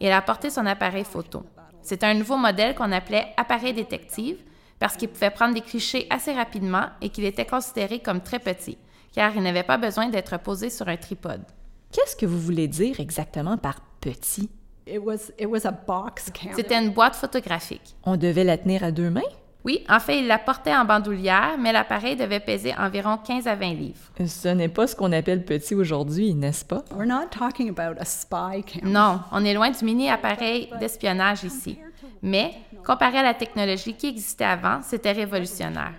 Il 0.00 0.10
a 0.10 0.16
apporté 0.16 0.50
son 0.50 0.66
appareil 0.66 1.04
photo. 1.04 1.44
C'était 1.82 2.06
un 2.06 2.14
nouveau 2.14 2.36
modèle 2.36 2.74
qu'on 2.74 2.92
appelait 2.92 3.32
appareil 3.36 3.72
détective 3.72 4.38
parce 4.78 4.96
qu'il 4.96 5.08
pouvait 5.08 5.30
prendre 5.30 5.54
des 5.54 5.60
clichés 5.60 6.06
assez 6.10 6.32
rapidement 6.32 6.86
et 7.00 7.08
qu'il 7.08 7.24
était 7.24 7.46
considéré 7.46 8.00
comme 8.00 8.20
très 8.20 8.40
petit, 8.40 8.78
car 9.12 9.36
il 9.36 9.42
n'avait 9.42 9.62
pas 9.62 9.78
besoin 9.78 10.08
d'être 10.08 10.38
posé 10.40 10.70
sur 10.70 10.88
un 10.88 10.96
tripode. 10.96 11.44
Qu'est-ce 11.92 12.16
que 12.16 12.26
vous 12.26 12.40
voulez 12.40 12.66
dire 12.66 12.98
exactement 12.98 13.56
par 13.56 13.80
petit? 14.00 14.50
It 14.86 15.00
was 15.00 15.32
it 15.38 15.46
was 15.46 15.64
a 15.64 15.70
box 15.70 16.30
camera. 16.30 16.56
C'était 16.56 16.74
une 16.74 16.90
boîte 16.90 17.14
photographique. 17.14 17.94
On 18.04 18.16
devait 18.16 18.44
la 18.44 18.58
tenir 18.58 18.82
à 18.82 18.90
deux 18.90 19.10
mains? 19.10 19.20
Oui, 19.64 19.84
en 19.88 20.00
fait, 20.00 20.18
il 20.18 20.26
la 20.26 20.38
portait 20.38 20.74
en 20.74 20.84
bandoulière, 20.84 21.54
mais 21.56 21.72
l'appareil 21.72 22.16
devait 22.16 22.40
peser 22.40 22.74
environ 22.76 23.16
15 23.16 23.46
à 23.46 23.54
20 23.54 23.74
livres. 23.74 24.00
Ce 24.26 24.48
n'est 24.48 24.68
pas 24.68 24.88
ce 24.88 24.96
qu'on 24.96 25.12
appelle 25.12 25.44
petit 25.44 25.76
aujourd'hui, 25.76 26.34
n'est-ce 26.34 26.64
pas? 26.64 26.82
We're 26.96 27.06
not 27.06 27.26
talking 27.30 27.68
about 27.68 27.96
a 28.00 28.04
spy 28.04 28.64
camera. 28.64 28.88
Non, 28.88 29.20
on 29.30 29.44
est 29.44 29.54
loin 29.54 29.70
du 29.70 29.84
mini-appareil 29.84 30.68
d'espionnage 30.80 31.44
ici. 31.44 31.78
Mais, 32.22 32.54
comparé 32.84 33.18
à 33.18 33.22
la 33.22 33.34
technologie 33.34 33.94
qui 33.94 34.08
existait 34.08 34.44
avant, 34.44 34.80
c'était 34.82 35.12
révolutionnaire. 35.12 35.92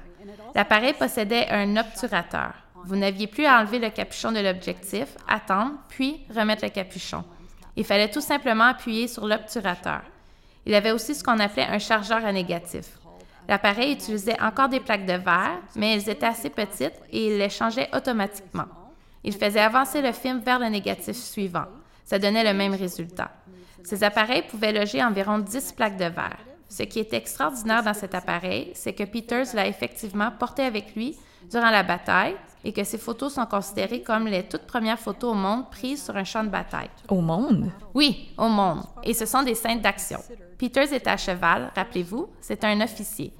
L'appareil 0.53 0.93
possédait 0.93 1.47
un 1.49 1.77
obturateur. 1.77 2.51
Vous 2.85 2.97
n'aviez 2.97 3.27
plus 3.27 3.45
à 3.45 3.59
enlever 3.61 3.79
le 3.79 3.89
capuchon 3.91 4.33
de 4.33 4.39
l'objectif, 4.39 5.15
attendre, 5.25 5.75
puis 5.87 6.19
remettre 6.35 6.65
le 6.65 6.69
capuchon. 6.69 7.23
Il 7.75 7.85
fallait 7.85 8.11
tout 8.11 8.21
simplement 8.21 8.65
appuyer 8.65 9.07
sur 9.07 9.25
l'obturateur. 9.25 10.01
Il 10.65 10.75
avait 10.75 10.91
aussi 10.91 11.15
ce 11.15 11.23
qu'on 11.23 11.39
appelait 11.39 11.65
un 11.65 11.79
chargeur 11.79 12.23
à 12.23 12.31
négatif. 12.31 12.85
L'appareil 13.49 13.93
utilisait 13.93 14.41
encore 14.41 14.69
des 14.69 14.79
plaques 14.79 15.05
de 15.05 15.13
verre, 15.13 15.59
mais 15.75 15.93
elles 15.93 16.09
étaient 16.09 16.25
assez 16.25 16.49
petites 16.49 16.99
et 17.11 17.27
il 17.27 17.37
les 17.37 17.49
changeait 17.49 17.89
automatiquement. 17.93 18.67
Il 19.23 19.33
faisait 19.33 19.59
avancer 19.59 20.01
le 20.01 20.11
film 20.11 20.39
vers 20.39 20.59
le 20.59 20.67
négatif 20.67 21.15
suivant. 21.15 21.65
Ça 22.05 22.19
donnait 22.19 22.43
le 22.43 22.57
même 22.57 22.73
résultat. 22.73 23.31
Ces 23.83 24.03
appareils 24.03 24.43
pouvaient 24.43 24.71
loger 24.71 25.03
environ 25.03 25.39
10 25.39 25.73
plaques 25.73 25.97
de 25.97 26.05
verre. 26.05 26.37
Ce 26.69 26.83
qui 26.83 26.99
est 26.99 27.13
extraordinaire 27.13 27.83
dans 27.83 27.93
cet 27.93 28.15
appareil, 28.15 28.71
c'est 28.73 28.93
que 28.93 29.03
Peters 29.03 29.53
l'a 29.53 29.67
effectivement 29.67 30.31
porté 30.31 30.63
avec 30.63 30.95
lui 30.95 31.17
durant 31.49 31.69
la 31.69 31.83
bataille 31.83 32.35
et 32.63 32.71
que 32.71 32.83
ces 32.83 32.97
photos 32.97 33.33
sont 33.33 33.45
considérées 33.45 34.01
comme 34.01 34.27
les 34.27 34.43
toutes 34.43 34.65
premières 34.65 34.99
photos 34.99 35.31
au 35.31 35.35
monde 35.35 35.69
prises 35.69 36.03
sur 36.03 36.15
un 36.15 36.23
champ 36.23 36.43
de 36.43 36.49
bataille. 36.49 36.89
Au 37.09 37.21
monde? 37.21 37.71
Oui, 37.93 38.29
au 38.37 38.47
monde. 38.47 38.83
Et 39.03 39.13
ce 39.13 39.25
sont 39.25 39.43
des 39.43 39.55
scènes 39.55 39.81
d'action. 39.81 40.19
Peters 40.57 40.93
était 40.93 41.09
à 41.09 41.17
cheval, 41.17 41.71
rappelez-vous, 41.75 42.29
c'est 42.39 42.63
un 42.63 42.79
officier. 42.81 43.33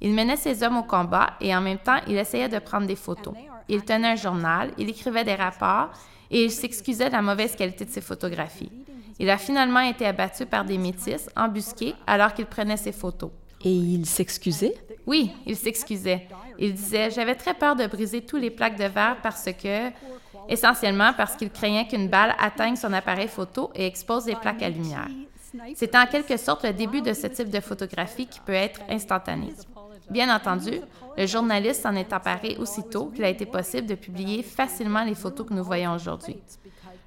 Il 0.00 0.14
menait 0.14 0.36
ses 0.36 0.62
hommes 0.62 0.78
au 0.78 0.82
combat 0.82 1.34
et 1.40 1.54
en 1.54 1.60
même 1.60 1.78
temps, 1.78 1.98
il 2.08 2.16
essayait 2.16 2.48
de 2.48 2.58
prendre 2.58 2.86
des 2.86 2.96
photos. 2.96 3.34
Il 3.68 3.84
tenait 3.84 4.08
un 4.08 4.16
journal, 4.16 4.72
il 4.78 4.88
écrivait 4.88 5.24
des 5.24 5.34
rapports 5.34 5.90
et 6.30 6.44
il 6.44 6.50
s'excusait 6.50 7.08
de 7.08 7.12
la 7.12 7.22
mauvaise 7.22 7.54
qualité 7.54 7.84
de 7.84 7.90
ses 7.90 8.00
photographies. 8.00 8.72
Il 9.18 9.30
a 9.30 9.38
finalement 9.38 9.80
été 9.80 10.06
abattu 10.06 10.46
par 10.46 10.64
des 10.64 10.78
métis, 10.78 11.28
embusqués, 11.36 11.94
alors 12.06 12.34
qu'il 12.34 12.46
prenait 12.46 12.76
ses 12.76 12.92
photos. 12.92 13.30
Et 13.64 13.70
il 13.70 14.06
s'excusait? 14.06 14.74
Oui, 15.06 15.32
il 15.46 15.56
s'excusait. 15.56 16.28
Il 16.58 16.74
disait 16.74 17.10
J'avais 17.10 17.34
très 17.34 17.54
peur 17.54 17.76
de 17.76 17.86
briser 17.86 18.20
tous 18.20 18.36
les 18.36 18.50
plaques 18.50 18.76
de 18.76 18.84
verre 18.84 19.16
parce 19.22 19.44
que, 19.44 19.90
essentiellement 20.48 21.12
parce 21.16 21.36
qu'il 21.36 21.50
craignait 21.50 21.86
qu'une 21.86 22.08
balle 22.08 22.34
atteigne 22.38 22.76
son 22.76 22.92
appareil 22.92 23.28
photo 23.28 23.70
et 23.74 23.86
expose 23.86 24.26
les 24.26 24.36
plaques 24.36 24.62
à 24.62 24.68
lumière. 24.68 25.08
C'est 25.74 25.94
en 25.94 26.06
quelque 26.06 26.36
sorte 26.36 26.64
le 26.64 26.72
début 26.72 27.02
de 27.02 27.12
ce 27.12 27.26
type 27.26 27.50
de 27.50 27.60
photographie 27.60 28.26
qui 28.26 28.40
peut 28.40 28.52
être 28.52 28.80
instantanée. 28.88 29.52
Bien 30.10 30.34
entendu, 30.34 30.80
le 31.16 31.26
journaliste 31.26 31.82
s'en 31.82 31.94
est 31.94 32.12
emparé 32.12 32.56
aussitôt 32.58 33.06
qu'il 33.06 33.24
a 33.24 33.28
été 33.28 33.46
possible 33.46 33.86
de 33.86 33.94
publier 33.94 34.42
facilement 34.42 35.04
les 35.04 35.14
photos 35.14 35.46
que 35.46 35.54
nous 35.54 35.64
voyons 35.64 35.94
aujourd'hui. 35.94 36.38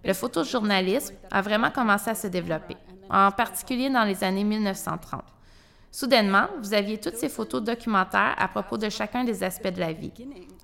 Le 0.03 0.13
photojournalisme 0.13 1.15
a 1.31 1.41
vraiment 1.41 1.71
commencé 1.71 2.11
à 2.11 2.15
se 2.15 2.27
développer, 2.27 2.77
en 3.09 3.31
particulier 3.31 3.89
dans 3.89 4.03
les 4.03 4.23
années 4.23 4.43
1930. 4.43 5.34
Soudainement, 5.95 6.47
vous 6.61 6.73
aviez 6.73 6.97
toutes 6.97 7.15
ces 7.15 7.29
photos 7.29 7.63
documentaires 7.63 8.35
à 8.37 8.49
propos 8.49 8.77
de 8.77 8.89
chacun 8.89 9.23
des 9.23 9.43
aspects 9.43 9.73
de 9.73 9.79
la 9.79 9.93
vie. 9.93 10.11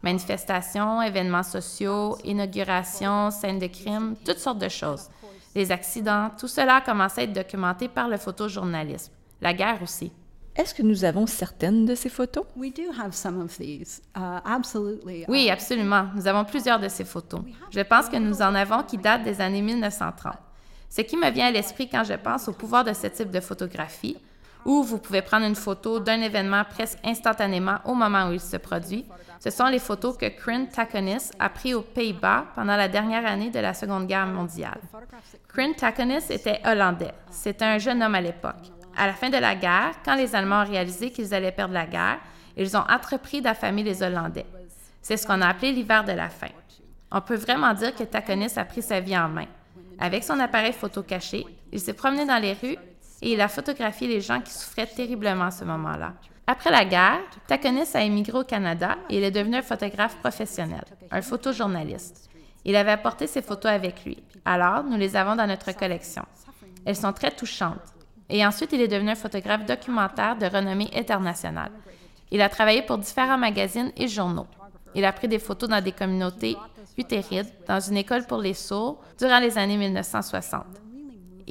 Manifestations, 0.04 1.02
événements 1.02 1.42
sociaux, 1.42 2.18
inaugurations, 2.26 3.32
scènes 3.32 3.58
de 3.58 3.68
crime, 3.68 4.18
toutes 4.26 4.40
sortes 4.40 4.60
de 4.60 4.68
choses. 4.68 5.08
Les 5.56 5.72
accidents, 5.72 6.32
tout 6.38 6.50
cela 6.50 6.76
a 6.76 6.82
commencé 6.82 7.22
à 7.22 7.24
être 7.24 7.32
documenté 7.32 7.88
par 7.88 8.10
le 8.10 8.18
photojournalisme. 8.18 9.14
La 9.40 9.54
guerre 9.54 9.82
aussi. 9.82 10.12
Est-ce 10.54 10.76
que 10.76 10.84
nous 10.84 11.06
avons 11.06 11.26
certaines 11.28 11.86
de 11.86 11.96
ces 11.96 12.10
photos? 12.10 12.44
We 12.58 12.74
do 12.74 12.92
have 13.02 13.14
some 13.14 13.40
of 13.42 13.58
these, 13.58 14.02
uh, 14.18 14.42
absolutely. 14.44 15.24
Oui, 15.30 15.50
absolument. 15.50 16.08
Nous 16.14 16.28
avons 16.28 16.44
plusieurs 16.44 16.82
de 16.82 16.90
ces 16.90 17.06
photos. 17.06 17.40
Je 17.70 17.80
pense 17.80 18.10
que 18.10 18.18
nous 18.18 18.42
en 18.42 18.54
avons 18.54 18.84
qui 18.84 18.98
datent 18.98 19.24
des 19.24 19.40
années 19.40 19.62
1930. 19.62 20.34
Ce 20.90 21.00
qui 21.00 21.16
me 21.16 21.32
vient 21.32 21.48
à 21.48 21.52
l'esprit 21.52 21.88
quand 21.88 22.04
je 22.04 22.16
pense 22.16 22.50
au 22.50 22.52
pouvoir 22.52 22.84
de 22.84 22.92
ce 22.92 23.08
type 23.08 23.32
de 23.32 23.40
photographie, 23.40 24.18
où 24.66 24.84
vous 24.84 24.98
pouvez 24.98 25.22
prendre 25.22 25.46
une 25.46 25.56
photo 25.56 26.00
d'un 26.00 26.22
événement 26.22 26.64
presque 26.70 27.00
instantanément 27.04 27.80
au 27.86 27.94
moment 27.94 28.30
où 28.30 28.34
il 28.34 28.40
se 28.40 28.58
produit, 28.58 29.06
ce 29.40 29.50
sont 29.50 29.66
les 29.66 29.80
photos 29.80 30.18
que 30.18 30.28
Kryn 30.28 30.66
Takonis 30.66 31.32
a 31.40 31.50
prises 31.50 31.76
aux 31.76 31.82
Pays-Bas 31.82 32.46
pendant 32.56 32.76
la 32.76 32.88
dernière 32.88 33.26
année 33.26 33.50
de 33.50 33.60
la 33.60 33.74
Seconde 33.74 34.08
Guerre 34.08 34.28
mondiale. 34.28 34.80
Kryn 35.48 35.74
Takonis 35.74 36.30
était 36.30 36.62
hollandais. 36.66 37.14
C'était 37.30 37.66
un 37.66 37.78
jeune 37.78 38.04
homme 38.04 38.16
à 38.16 38.22
l'époque. 38.22 38.72
À 38.96 39.08
la 39.08 39.14
fin 39.14 39.30
de 39.30 39.38
la 39.38 39.56
guerre, 39.56 39.94
quand 40.04 40.16
les 40.16 40.36
Allemands 40.36 40.64
ont 40.64 40.70
réalisé 40.70 41.12
qu'ils 41.12 41.34
allaient 41.34 41.52
perdre 41.52 41.74
la 41.74 41.86
guerre, 41.86 42.20
ils 42.58 42.76
ont 42.76 42.84
entrepris 42.90 43.42
d'affamer 43.42 43.84
les 43.84 44.04
Hollandais. 44.04 44.46
C'est 45.02 45.18
ce 45.18 45.26
qu'on 45.26 45.42
a 45.42 45.48
appelé 45.48 45.72
l'hiver 45.72 46.04
de 46.04 46.12
la 46.12 46.30
faim. 46.30 46.52
On 47.12 47.22
peut 47.22 47.36
vraiment 47.36 47.74
dire 47.74 47.96
que 47.96 48.04
Takonis 48.04 48.54
a 48.58 48.66
pris 48.66 48.82
sa 48.82 49.00
vie 49.00 49.18
en 49.18 49.28
main. 49.28 49.48
Avec 50.00 50.24
son 50.24 50.40
appareil 50.40 50.74
photo 50.74 51.04
caché, 51.04 51.46
il 51.72 51.80
s'est 51.80 51.94
promené 51.94 52.26
dans 52.26 52.42
les 52.42 52.54
rues 52.54 52.78
et 53.22 53.34
il 53.34 53.42
a 53.42 53.48
photographié 53.48 54.08
les 54.08 54.22
gens 54.22 54.42
qui 54.42 54.52
souffraient 54.52 54.88
terriblement 54.88 55.46
à 55.46 55.52
ce 55.52 55.64
moment-là. 55.66 56.14
Après 56.48 56.72
la 56.72 56.86
guerre, 56.86 57.22
Takonis 57.48 57.94
a 57.94 58.04
émigré 58.04 58.38
au 58.40 58.44
Canada 58.44 58.98
et 59.10 59.18
il 59.18 59.24
est 59.24 59.32
devenu 59.32 59.58
un 59.58 59.62
photographe 59.62 60.18
professionnel, 60.18 60.84
un 61.12 61.22
photojournaliste. 61.22 62.30
Il 62.66 62.76
avait 62.76 62.92
apporté 62.92 63.28
ses 63.28 63.42
photos 63.42 63.72
avec 63.72 64.04
lui. 64.06 64.24
Alors, 64.46 64.84
nous 64.84 64.98
les 64.98 65.16
avons 65.16 65.36
dans 65.36 65.48
notre 65.48 65.72
collection. 65.72 66.24
Elles 66.86 66.96
sont 66.96 67.14
très 67.14 67.32
touchantes. 67.32 67.94
Et 68.30 68.46
ensuite, 68.46 68.74
il 68.74 68.82
est 68.82 68.88
devenu 68.88 69.12
un 69.12 69.16
photographe 69.16 69.66
documentaire 69.66 70.36
de 70.38 70.46
renommée 70.46 70.90
internationale. 70.96 71.72
Il 72.32 72.42
a 72.42 72.50
travaillé 72.50 72.82
pour 72.82 72.98
différents 72.98 73.38
magazines 73.38 73.92
et 73.98 74.08
journaux. 74.08 74.48
Il 74.96 75.06
a 75.06 75.12
pris 75.12 75.28
des 75.28 75.40
photos 75.40 75.70
dans 75.70 75.82
des 75.82 75.92
communautés 75.92 76.58
utérides, 76.98 77.52
dans 77.68 77.80
une 77.80 77.98
école 77.98 78.26
pour 78.26 78.40
les 78.40 78.54
sourds, 78.54 79.02
durant 79.18 79.40
les 79.40 79.58
années 79.58 79.78
1960. 79.78 80.81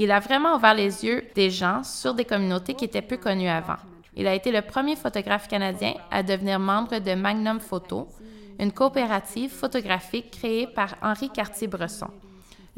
Il 0.02 0.10
a 0.12 0.18
vraiment 0.18 0.56
ouvert 0.56 0.72
les 0.72 1.04
yeux 1.04 1.24
des 1.34 1.50
gens 1.50 1.84
sur 1.84 2.14
des 2.14 2.24
communautés 2.24 2.72
qui 2.72 2.86
étaient 2.86 3.02
peu 3.02 3.18
connues 3.18 3.50
avant. 3.50 3.76
Il 4.16 4.26
a 4.26 4.34
été 4.34 4.50
le 4.50 4.62
premier 4.62 4.96
photographe 4.96 5.46
canadien 5.46 5.92
à 6.10 6.22
devenir 6.22 6.58
membre 6.58 7.00
de 7.00 7.14
Magnum 7.14 7.60
Photo, 7.60 8.08
une 8.58 8.72
coopérative 8.72 9.50
photographique 9.50 10.30
créée 10.30 10.66
par 10.66 10.94
Henri 11.02 11.28
Cartier-Bresson, 11.28 12.08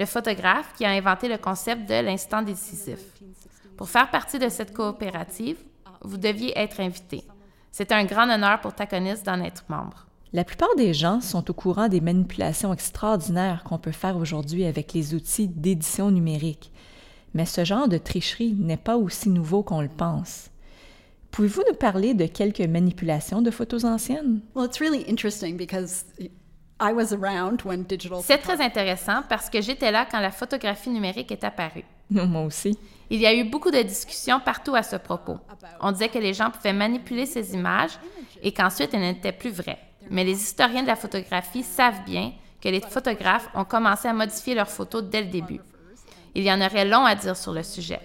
le 0.01 0.05
photographe 0.05 0.73
qui 0.77 0.85
a 0.85 0.91
inventé 0.91 1.29
le 1.29 1.39
concept 1.39 1.89
de 1.89 2.05
l'instant 2.05 2.43
décisif. 2.43 2.99
Pour 3.77 3.89
faire 3.89 4.11
partie 4.11 4.41
de 4.41 4.49
cette 4.49 4.75
coopérative, 4.75 5.59
vous 6.01 6.17
deviez 6.17 6.59
être 6.59 6.81
invité. 6.81 7.23
C'est 7.71 7.93
un 7.93 8.05
grand 8.05 8.29
honneur 8.29 8.61
pour 8.61 8.75
Taconis 8.75 9.23
d'en 9.25 9.41
être 9.43 9.63
membre. 9.69 10.09
La 10.33 10.43
plupart 10.43 10.75
des 10.77 10.93
gens 10.93 11.21
sont 11.21 11.49
au 11.51 11.55
courant 11.55 11.87
des 11.87 12.01
manipulations 12.01 12.73
extraordinaires 12.73 13.63
qu'on 13.63 13.79
peut 13.79 13.93
faire 13.93 14.17
aujourd'hui 14.17 14.65
avec 14.65 14.93
les 14.93 15.15
outils 15.15 15.47
d'édition 15.47 16.11
numérique. 16.11 16.73
Mais 17.35 17.47
ce 17.47 17.65
genre 17.65 17.89
de 17.89 17.99
tricherie 17.99 18.55
n'est 18.59 18.77
pas 18.77 18.97
aussi 18.97 19.29
nouveau 19.29 19.63
qu'on 19.63 19.81
le 19.81 19.89
pense. 19.89 20.51
Pouvez-vous 21.31 21.63
nous 21.67 21.77
parler 21.77 22.13
de 22.13 22.27
quelques 22.27 22.61
manipulations 22.61 23.41
de 23.41 23.51
photos 23.51 23.85
anciennes? 23.85 24.43
Well, 24.55 24.67
it's 24.67 24.81
really 24.81 25.03
interesting 25.09 25.57
because 25.57 26.05
I 26.79 26.93
was 26.93 27.15
around 27.15 27.63
when 27.65 27.85
digital. 27.85 28.21
C'est 28.23 28.39
très 28.39 28.61
intéressant 28.61 29.23
parce 29.29 29.49
que 29.49 29.63
j'étais 29.63 29.91
là 29.91 30.07
quand 30.11 30.21
la 30.21 30.31
photographie 30.31 30.91
numérique 30.91 31.33
est 31.33 31.45
apparue. 31.45 31.85
Moi 32.11 32.43
aussi. 32.43 32.77
Il 33.09 33.21
y 33.21 33.27
a 33.27 33.35
eu 33.35 33.45
beaucoup 33.45 33.71
de 33.71 33.81
discussions 33.83 34.41
partout 34.41 34.75
à 34.75 34.83
ce 34.83 34.97
propos. 34.97 35.39
On 35.81 35.93
disait 35.93 36.09
que 36.09 36.19
les 36.19 36.35
gens 36.35 36.51
pouvaient 36.51 36.73
manipuler 36.73 37.27
ces 37.27 37.55
images 37.55 37.99
et 38.43 38.53
qu'ensuite 38.53 38.93
elles 38.93 39.01
n'étaient 39.01 39.33
plus 39.33 39.51
vraies. 39.51 39.79
Mais 40.11 40.25
les 40.25 40.41
historiens 40.41 40.83
de 40.83 40.87
la 40.87 40.97
photographie 40.97 41.63
savent 41.63 42.05
bien 42.05 42.33
que 42.61 42.69
les 42.69 42.81
photographes 42.81 43.49
ont 43.55 43.65
commencé 43.65 44.09
à 44.09 44.13
modifier 44.13 44.55
leurs 44.55 44.69
photos 44.69 45.03
dès 45.05 45.23
le 45.23 45.29
début. 45.29 45.61
Il 46.35 46.43
y 46.45 46.53
en 46.53 46.61
aurait 46.61 46.85
long 46.85 47.05
à 47.05 47.15
dire 47.15 47.37
sur 47.37 47.53
le 47.53 47.63
sujet. 47.63 48.01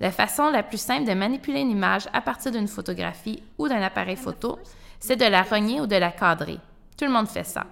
La 0.00 0.10
façon 0.10 0.50
la 0.50 0.62
plus 0.62 0.80
simple 0.80 1.08
de 1.08 1.14
manipuler 1.14 1.60
une 1.60 1.70
image 1.70 2.08
à 2.12 2.20
partir 2.20 2.52
d'une 2.52 2.68
photographie 2.68 3.42
ou 3.56 3.68
d'un 3.68 3.82
appareil 3.82 4.16
photo, 4.16 4.58
c'est 4.98 5.16
de 5.16 5.24
la 5.24 5.42
rogner 5.42 5.80
ou 5.80 5.86
de 5.86 5.96
la 5.96 6.10
cadrer. 6.10 6.58
Tout 6.98 7.04
le 7.04 7.12
monde 7.12 7.28
fait 7.28 7.44
ça. 7.44 7.66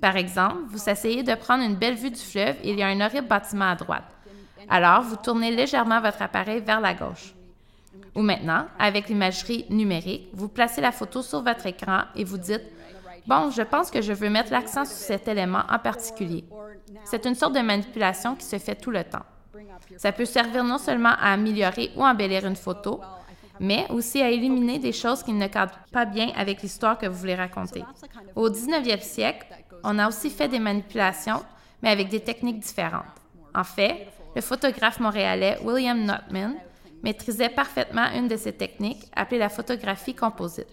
Par 0.00 0.16
exemple, 0.16 0.62
vous 0.68 0.88
essayez 0.88 1.22
de 1.22 1.34
prendre 1.34 1.64
une 1.64 1.76
belle 1.76 1.94
vue 1.94 2.10
du 2.10 2.20
fleuve 2.20 2.56
et 2.62 2.70
il 2.70 2.78
y 2.78 2.82
a 2.82 2.88
un 2.88 3.00
horrible 3.00 3.26
bâtiment 3.26 3.70
à 3.70 3.74
droite. 3.74 4.04
Alors, 4.68 5.02
vous 5.02 5.16
tournez 5.16 5.50
légèrement 5.50 6.00
votre 6.00 6.22
appareil 6.22 6.60
vers 6.60 6.80
la 6.80 6.94
gauche. 6.94 7.34
Ou 8.14 8.22
maintenant, 8.22 8.66
avec 8.78 9.08
l'imagerie 9.08 9.64
numérique, 9.70 10.28
vous 10.32 10.48
placez 10.48 10.80
la 10.80 10.92
photo 10.92 11.22
sur 11.22 11.42
votre 11.42 11.66
écran 11.66 12.02
et 12.14 12.24
vous 12.24 12.38
dites 12.38 12.64
Bon, 13.26 13.50
je 13.50 13.62
pense 13.62 13.90
que 13.90 14.00
je 14.00 14.12
veux 14.12 14.30
mettre 14.30 14.52
l'accent 14.52 14.84
sur 14.84 14.96
cet 14.96 15.28
élément 15.28 15.62
en 15.68 15.78
particulier. 15.78 16.44
C'est 17.04 17.26
une 17.26 17.34
sorte 17.34 17.54
de 17.54 17.60
manipulation 17.60 18.34
qui 18.34 18.44
se 18.44 18.58
fait 18.58 18.74
tout 18.74 18.90
le 18.90 19.04
temps. 19.04 19.24
Ça 19.96 20.12
peut 20.12 20.24
servir 20.24 20.64
non 20.64 20.78
seulement 20.78 21.14
à 21.20 21.32
améliorer 21.32 21.90
ou 21.96 22.04
embellir 22.04 22.46
une 22.46 22.56
photo, 22.56 23.00
mais 23.60 23.86
aussi 23.90 24.22
à 24.22 24.30
éliminer 24.30 24.78
des 24.78 24.92
choses 24.92 25.22
qui 25.22 25.32
ne 25.32 25.46
cadrent 25.46 25.78
pas 25.92 26.04
bien 26.04 26.30
avec 26.36 26.62
l'histoire 26.62 26.98
que 26.98 27.06
vous 27.06 27.18
voulez 27.18 27.34
raconter. 27.34 27.84
Au 28.36 28.48
19e 28.48 29.02
siècle, 29.02 29.46
on 29.84 29.98
a 29.98 30.08
aussi 30.08 30.30
fait 30.30 30.48
des 30.48 30.58
manipulations, 30.58 31.42
mais 31.82 31.90
avec 31.90 32.08
des 32.08 32.20
techniques 32.20 32.60
différentes. 32.60 33.04
En 33.54 33.64
fait, 33.64 34.08
le 34.34 34.40
photographe 34.40 35.00
montréalais 35.00 35.58
William 35.64 36.04
Notman 36.04 36.54
maîtrisait 37.02 37.48
parfaitement 37.48 38.06
une 38.14 38.28
de 38.28 38.36
ces 38.36 38.52
techniques 38.52 39.04
appelée 39.14 39.38
la 39.38 39.48
photographie 39.48 40.14
composite. 40.14 40.68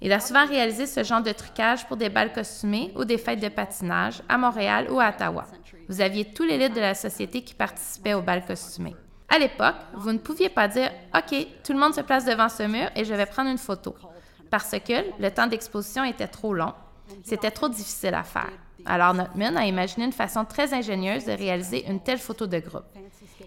Il 0.00 0.12
a 0.12 0.20
souvent 0.20 0.46
réalisé 0.46 0.86
ce 0.86 1.02
genre 1.02 1.22
de 1.22 1.32
trucage 1.32 1.86
pour 1.86 1.96
des 1.96 2.08
balles 2.08 2.32
costumées 2.32 2.92
ou 2.96 3.04
des 3.04 3.18
fêtes 3.18 3.40
de 3.40 3.48
patinage 3.48 4.22
à 4.28 4.38
Montréal 4.38 4.86
ou 4.90 5.00
à 5.00 5.08
Ottawa. 5.08 5.44
Vous 5.88 6.00
aviez 6.00 6.26
tous 6.26 6.44
les 6.44 6.58
l'élite 6.58 6.74
de 6.74 6.80
la 6.80 6.94
société 6.94 7.42
qui 7.42 7.54
participait 7.54 8.14
aux 8.14 8.22
balles 8.22 8.44
costumées. 8.44 8.96
À 9.28 9.38
l'époque, 9.38 9.76
vous 9.94 10.12
ne 10.12 10.18
pouviez 10.18 10.48
pas 10.48 10.68
dire 10.68 10.90
OK, 11.14 11.46
tout 11.64 11.72
le 11.72 11.78
monde 11.78 11.94
se 11.94 12.00
place 12.00 12.24
devant 12.24 12.48
ce 12.48 12.62
mur 12.62 12.90
et 12.94 13.04
je 13.04 13.14
vais 13.14 13.26
prendre 13.26 13.50
une 13.50 13.58
photo, 13.58 13.94
parce 14.50 14.70
que 14.70 15.20
le 15.20 15.30
temps 15.30 15.46
d'exposition 15.46 16.04
était 16.04 16.26
trop 16.28 16.52
long. 16.52 16.72
C'était 17.24 17.50
trop 17.50 17.68
difficile 17.68 18.14
à 18.14 18.22
faire. 18.22 18.50
Alors 18.84 19.14
Notman 19.14 19.56
a 19.56 19.66
imaginé 19.66 20.06
une 20.06 20.12
façon 20.12 20.44
très 20.44 20.72
ingénieuse 20.72 21.24
de 21.24 21.32
réaliser 21.32 21.86
une 21.88 22.00
telle 22.00 22.18
photo 22.18 22.46
de 22.46 22.58
groupe. 22.58 22.84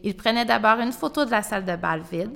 Il 0.04 0.16
prenait 0.16 0.46
d'abord 0.46 0.80
une 0.80 0.92
photo 0.92 1.26
de 1.26 1.32
la 1.32 1.44
salle 1.44 1.66
de 1.66 1.76
bal 1.76 2.02
vide. 2.12 2.32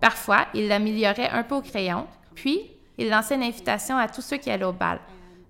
Parfois, 0.00 0.46
il 0.54 0.68
l'améliorait 0.68 1.30
un 1.30 1.44
peu 1.44 1.54
au 1.54 1.62
crayon 1.62 2.06
Puis, 2.34 2.70
il 2.98 3.08
lançait 3.08 3.36
une 3.36 3.42
invitation 3.42 3.96
à 3.96 4.08
tous 4.08 4.22
ceux 4.22 4.36
qui 4.36 4.50
allaient 4.50 4.64
au 4.64 4.72
bal. 4.72 5.00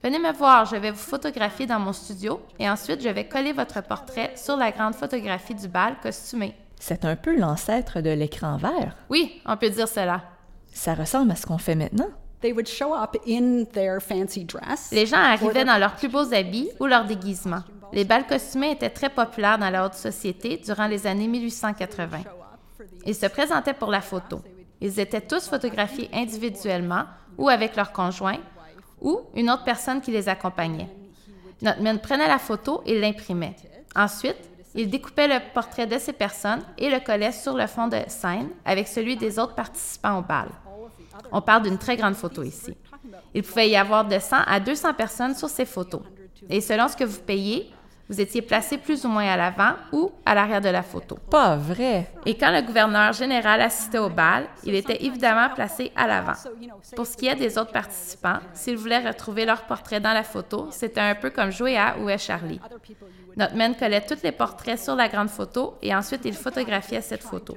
Venez 0.05 0.19
me 0.19 0.35
voir, 0.35 0.67
je 0.67 0.77
vais 0.77 0.91
vous 0.91 0.99
photographier 0.99 1.67
dans 1.67 1.79
mon 1.79 1.95
studio 1.95 2.39
et 2.59 2.69
ensuite 2.69 3.01
je 3.01 3.09
vais 3.09 3.27
coller 3.27 3.55
votre 3.55 3.83
portrait 3.83 4.35
sur 4.37 4.55
la 4.55 4.71
grande 4.71 4.95
photographie 4.95 5.55
du 5.55 5.67
bal 5.67 5.97
costumé. 6.03 6.55
C'est 6.79 7.07
un 7.07 7.17
peu 7.17 7.35
l'ancêtre 7.35 8.03
de 8.03 8.11
l'écran 8.11 8.59
vert. 8.59 8.95
Oui, 9.09 9.41
on 9.47 9.57
peut 9.57 9.71
dire 9.71 9.89
cela. 9.89 10.21
Ça 10.75 10.93
ressemble 10.93 11.31
à 11.31 11.37
ce 11.37 11.47
qu'on 11.47 11.57
fait 11.57 11.75
maintenant. 11.75 12.11
They 12.43 12.53
would 12.53 12.69
show 12.69 12.95
up 12.95 13.17
in 13.27 13.65
their 13.73 13.99
fancy 14.03 14.45
dress. 14.45 14.91
Les 14.93 15.07
gens 15.07 15.17
arrivaient 15.17 15.65
dans 15.65 15.79
leurs 15.79 15.95
plus 15.95 16.09
beaux 16.09 16.35
habits 16.35 16.69
ou 16.81 16.85
leurs 16.85 17.07
déguisements. 17.07 17.65
Les 17.95 18.05
bals 18.05 18.27
costumés 18.27 18.73
étaient 18.73 18.91
très 18.91 19.09
populaires 19.09 19.57
dans 19.57 19.71
la 19.71 19.87
haute 19.87 19.95
société 19.95 20.61
durant 20.63 20.87
les 20.87 21.07
années 21.07 21.29
1880. 21.29 22.19
Ils 23.07 23.15
se 23.15 23.25
présentaient 23.25 23.73
pour 23.73 23.91
la 23.91 24.03
photo. 24.03 24.43
Ils 24.83 25.01
étaient 25.01 25.23
tous 25.23 25.49
photographiés 25.49 26.11
individuellement 26.13 27.05
ou 27.39 27.49
avec 27.49 27.75
leur 27.75 27.91
conjoint 27.93 28.37
ou 29.05 29.21
une 29.37 29.51
autre 29.51 29.63
personne 29.63 30.01
qui 30.01 30.11
les 30.11 30.29
accompagnait. 30.29 30.89
Notman 31.63 32.01
prenait 32.01 32.27
la 32.27 32.39
photo 32.39 32.83
et 32.85 32.99
l'imprimait. 32.99 33.55
Ensuite, 33.95 34.37
il 34.75 34.91
découpait 34.91 35.29
le 35.29 35.39
portrait 35.53 35.87
de 35.87 35.99
ces 35.99 36.13
personnes 36.13 36.63
et 36.77 36.91
le 36.91 36.99
collait 36.99 37.31
sur 37.31 37.55
le 37.55 37.69
fond 37.69 37.87
de 37.87 37.99
scène 38.09 38.49
avec 38.65 38.89
celui 38.89 39.17
des 39.17 39.39
autres 39.39 39.55
participants 39.55 40.19
au 40.19 40.23
bal. 40.23 40.49
On 41.31 41.41
parle 41.41 41.63
d'une 41.63 41.79
très 41.79 41.97
grande 41.97 42.17
photo 42.17 42.43
ici. 42.43 42.77
Il 43.35 43.43
pouvait 43.43 43.69
y 43.69 43.77
avoir 43.77 44.05
de 44.05 44.19
100 44.19 44.37
à 44.47 44.59
200 44.59 44.95
personnes 44.95 45.35
sur 45.37 45.49
ces 45.49 45.65
photos. 45.65 46.03
Et 46.49 46.61
selon 46.61 46.89
ce 46.89 46.97
que 46.97 47.05
vous 47.05 47.21
payez, 47.21 47.71
vous 48.09 48.21
étiez 48.21 48.43
placé 48.43 48.77
plus 48.79 49.05
ou 49.05 49.09
moins 49.09 49.27
à 49.27 49.37
l'avant 49.37 49.75
ou 49.93 50.13
à 50.27 50.35
l'arrière 50.35 50.61
de 50.61 50.69
la 50.69 50.83
photo. 50.83 51.17
Pas 51.31 51.57
vrai. 51.57 52.11
Et 52.27 52.37
quand 52.37 52.51
le 52.51 52.63
gouverneur 52.63 53.13
général 53.13 53.61
assistait 53.63 53.99
au 53.99 54.11
bal, 54.11 54.47
il 54.65 54.75
était 54.75 55.05
évidemment 55.05 55.49
placé 55.55 55.91
à 55.97 56.07
l'avant. 56.07 56.35
Pour 56.97 57.07
ce 57.07 57.17
qui 57.17 57.27
est 57.27 57.35
des 57.35 57.57
autres 57.57 57.73
participants, 57.73 58.41
s'ils 58.53 58.77
voulaient 58.77 59.07
retrouver 59.07 59.47
leur 59.47 59.63
portrait 59.63 60.01
dans 60.01 60.13
la 60.13 60.23
photo, 60.23 60.69
c'était 60.71 61.01
un 61.01 61.15
peu 61.15 61.31
comme 61.31 61.51
jouer 61.51 61.79
à 61.79 61.97
Où 61.99 62.09
est 62.11 62.19
Charlie? 62.19 62.61
Notman 63.37 63.75
collait 63.75 64.05
tous 64.05 64.23
les 64.23 64.33
portraits 64.33 64.79
sur 64.79 64.95
la 64.95 65.09
grande 65.09 65.31
photo 65.31 65.77
et 65.83 65.95
ensuite 65.95 66.25
il 66.25 66.35
photographiait 66.35 67.01
cette 67.01 67.23
photo. 67.23 67.57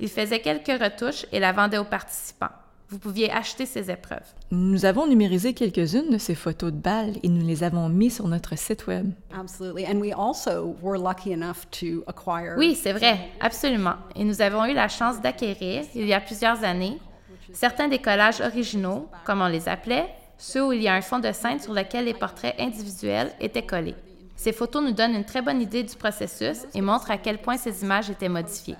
Il 0.00 0.08
faisait 0.08 0.40
quelques 0.40 0.82
retouches 0.82 1.24
et 1.30 1.38
la 1.38 1.52
vendait 1.52 1.78
aux 1.78 1.84
participants. 1.84 2.50
Vous 2.94 3.00
pouviez 3.00 3.28
acheter 3.28 3.66
ces 3.66 3.90
épreuves. 3.90 4.22
Nous 4.52 4.84
avons 4.84 5.08
numérisé 5.08 5.52
quelques-unes 5.52 6.10
de 6.10 6.16
ces 6.16 6.36
photos 6.36 6.70
de 6.70 6.78
balles 6.78 7.14
et 7.24 7.28
nous 7.28 7.44
les 7.44 7.64
avons 7.64 7.88
mis 7.88 8.08
sur 8.08 8.28
notre 8.28 8.56
site 8.56 8.86
web. 8.86 9.10
Absolutely. 9.36 9.84
And 9.84 9.98
we 9.98 10.12
also 10.16 10.76
were 10.80 10.96
lucky 10.96 11.32
enough 11.32 11.68
to 11.80 12.04
acquire. 12.06 12.54
Oui, 12.56 12.78
c'est 12.80 12.92
vrai, 12.92 13.18
absolument. 13.40 13.94
Et 14.14 14.22
nous 14.22 14.40
avons 14.40 14.64
eu 14.66 14.74
la 14.74 14.86
chance 14.86 15.20
d'acquérir, 15.20 15.82
il 15.96 16.06
y 16.06 16.14
a 16.14 16.20
plusieurs 16.20 16.62
années, 16.62 17.00
certains 17.52 17.88
des 17.88 17.98
collages 17.98 18.40
originaux, 18.40 19.08
comme 19.24 19.40
on 19.40 19.48
les 19.48 19.68
appelait, 19.68 20.06
ceux 20.38 20.64
où 20.64 20.72
il 20.72 20.80
y 20.80 20.86
a 20.86 20.94
un 20.94 21.02
fond 21.02 21.18
de 21.18 21.32
scène 21.32 21.58
sur 21.58 21.74
lequel 21.74 22.04
les 22.04 22.14
portraits 22.14 22.54
individuels 22.60 23.32
étaient 23.40 23.66
collés. 23.66 23.96
Ces 24.36 24.52
photos 24.52 24.84
nous 24.84 24.92
donnent 24.92 25.16
une 25.16 25.24
très 25.24 25.42
bonne 25.42 25.60
idée 25.60 25.82
du 25.82 25.96
processus 25.96 26.58
et 26.72 26.80
montrent 26.80 27.10
à 27.10 27.18
quel 27.18 27.38
point 27.38 27.56
ces 27.56 27.82
images 27.82 28.08
étaient 28.08 28.28
modifiées. 28.28 28.76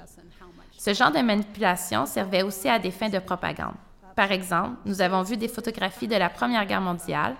Ce 0.79 0.95
genre 0.95 1.11
de 1.11 1.19
manipulation 1.19 2.07
servait 2.07 2.43
aussi 2.43 2.69
à 2.69 2.79
des 2.79 2.93
fins 2.93 3.09
de 3.09 3.19
propagande. 3.19 3.75
Par 4.15 4.31
exemple, 4.31 4.77
nous 4.85 5.01
avons 5.01 5.23
vu 5.23 5.37
des 5.37 5.49
photographies 5.49 6.09
de 6.09 6.17
la 6.17 6.29
Première 6.29 6.67
Guerre 6.67 6.81
mondiale, 6.81 7.35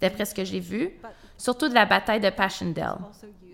d'après 0.00 0.24
ce 0.24 0.34
que 0.34 0.44
j'ai 0.44 0.60
vu, 0.60 0.90
surtout 1.36 1.68
de 1.68 1.74
la 1.74 1.86
bataille 1.86 2.20
de 2.20 2.30
Passchendaele. 2.30 2.98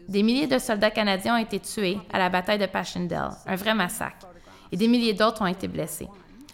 Des 0.09 0.23
milliers 0.23 0.47
de 0.47 0.59
soldats 0.59 0.91
canadiens 0.91 1.37
ont 1.37 1.43
été 1.43 1.61
tués 1.61 1.99
à 2.13 2.19
la 2.19 2.29
bataille 2.29 2.59
de 2.59 2.67
Passchendaele, 2.67 3.31
un 3.47 3.57
vrai 3.57 3.75
massacre, 3.75 4.27
et 4.73 4.77
des 4.77 4.89
milliers 4.89 5.15
d'autres 5.15 5.43
ont 5.43 5.47
été 5.47 5.69
blessés. 5.69 6.09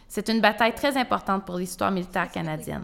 C'est 0.08 0.28
une 0.28 0.40
bataille 0.40 0.74
très 0.74 0.96
importante 0.96 1.44
pour 1.44 1.56
l'histoire 1.56 1.90
militaire 1.90 2.30
canadienne. 2.30 2.82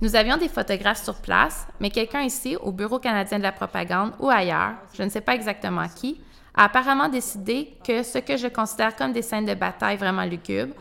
Nous 0.00 0.16
avions 0.16 0.36
des 0.36 0.48
photographes 0.48 1.02
sur 1.02 1.16
place, 1.16 1.66
mais 1.78 1.90
quelqu'un 1.90 2.22
ici, 2.22 2.56
au 2.56 2.72
Bureau 2.72 2.98
canadien 2.98 3.38
de 3.38 3.42
la 3.42 3.52
propagande 3.52 4.12
ou 4.18 4.30
ailleurs, 4.30 4.74
je 4.94 5.02
ne 5.02 5.08
sais 5.08 5.20
pas 5.20 5.34
exactement 5.34 5.86
qui, 5.88 6.20
a 6.54 6.64
apparemment 6.64 7.08
décidé 7.08 7.76
que 7.86 8.02
ce 8.02 8.18
que 8.18 8.36
je 8.36 8.48
considère 8.48 8.96
comme 8.96 9.12
des 9.12 9.22
scènes 9.22 9.44
de 9.44 9.54
bataille 9.54 9.96
vraiment 9.96 10.24
lugubres, 10.24 10.74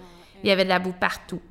il 0.43 0.49
y 0.49 0.51
avait 0.51 0.63
de 0.63 0.69
la 0.69 0.79
boue 0.79 0.93
partout. 0.93 1.41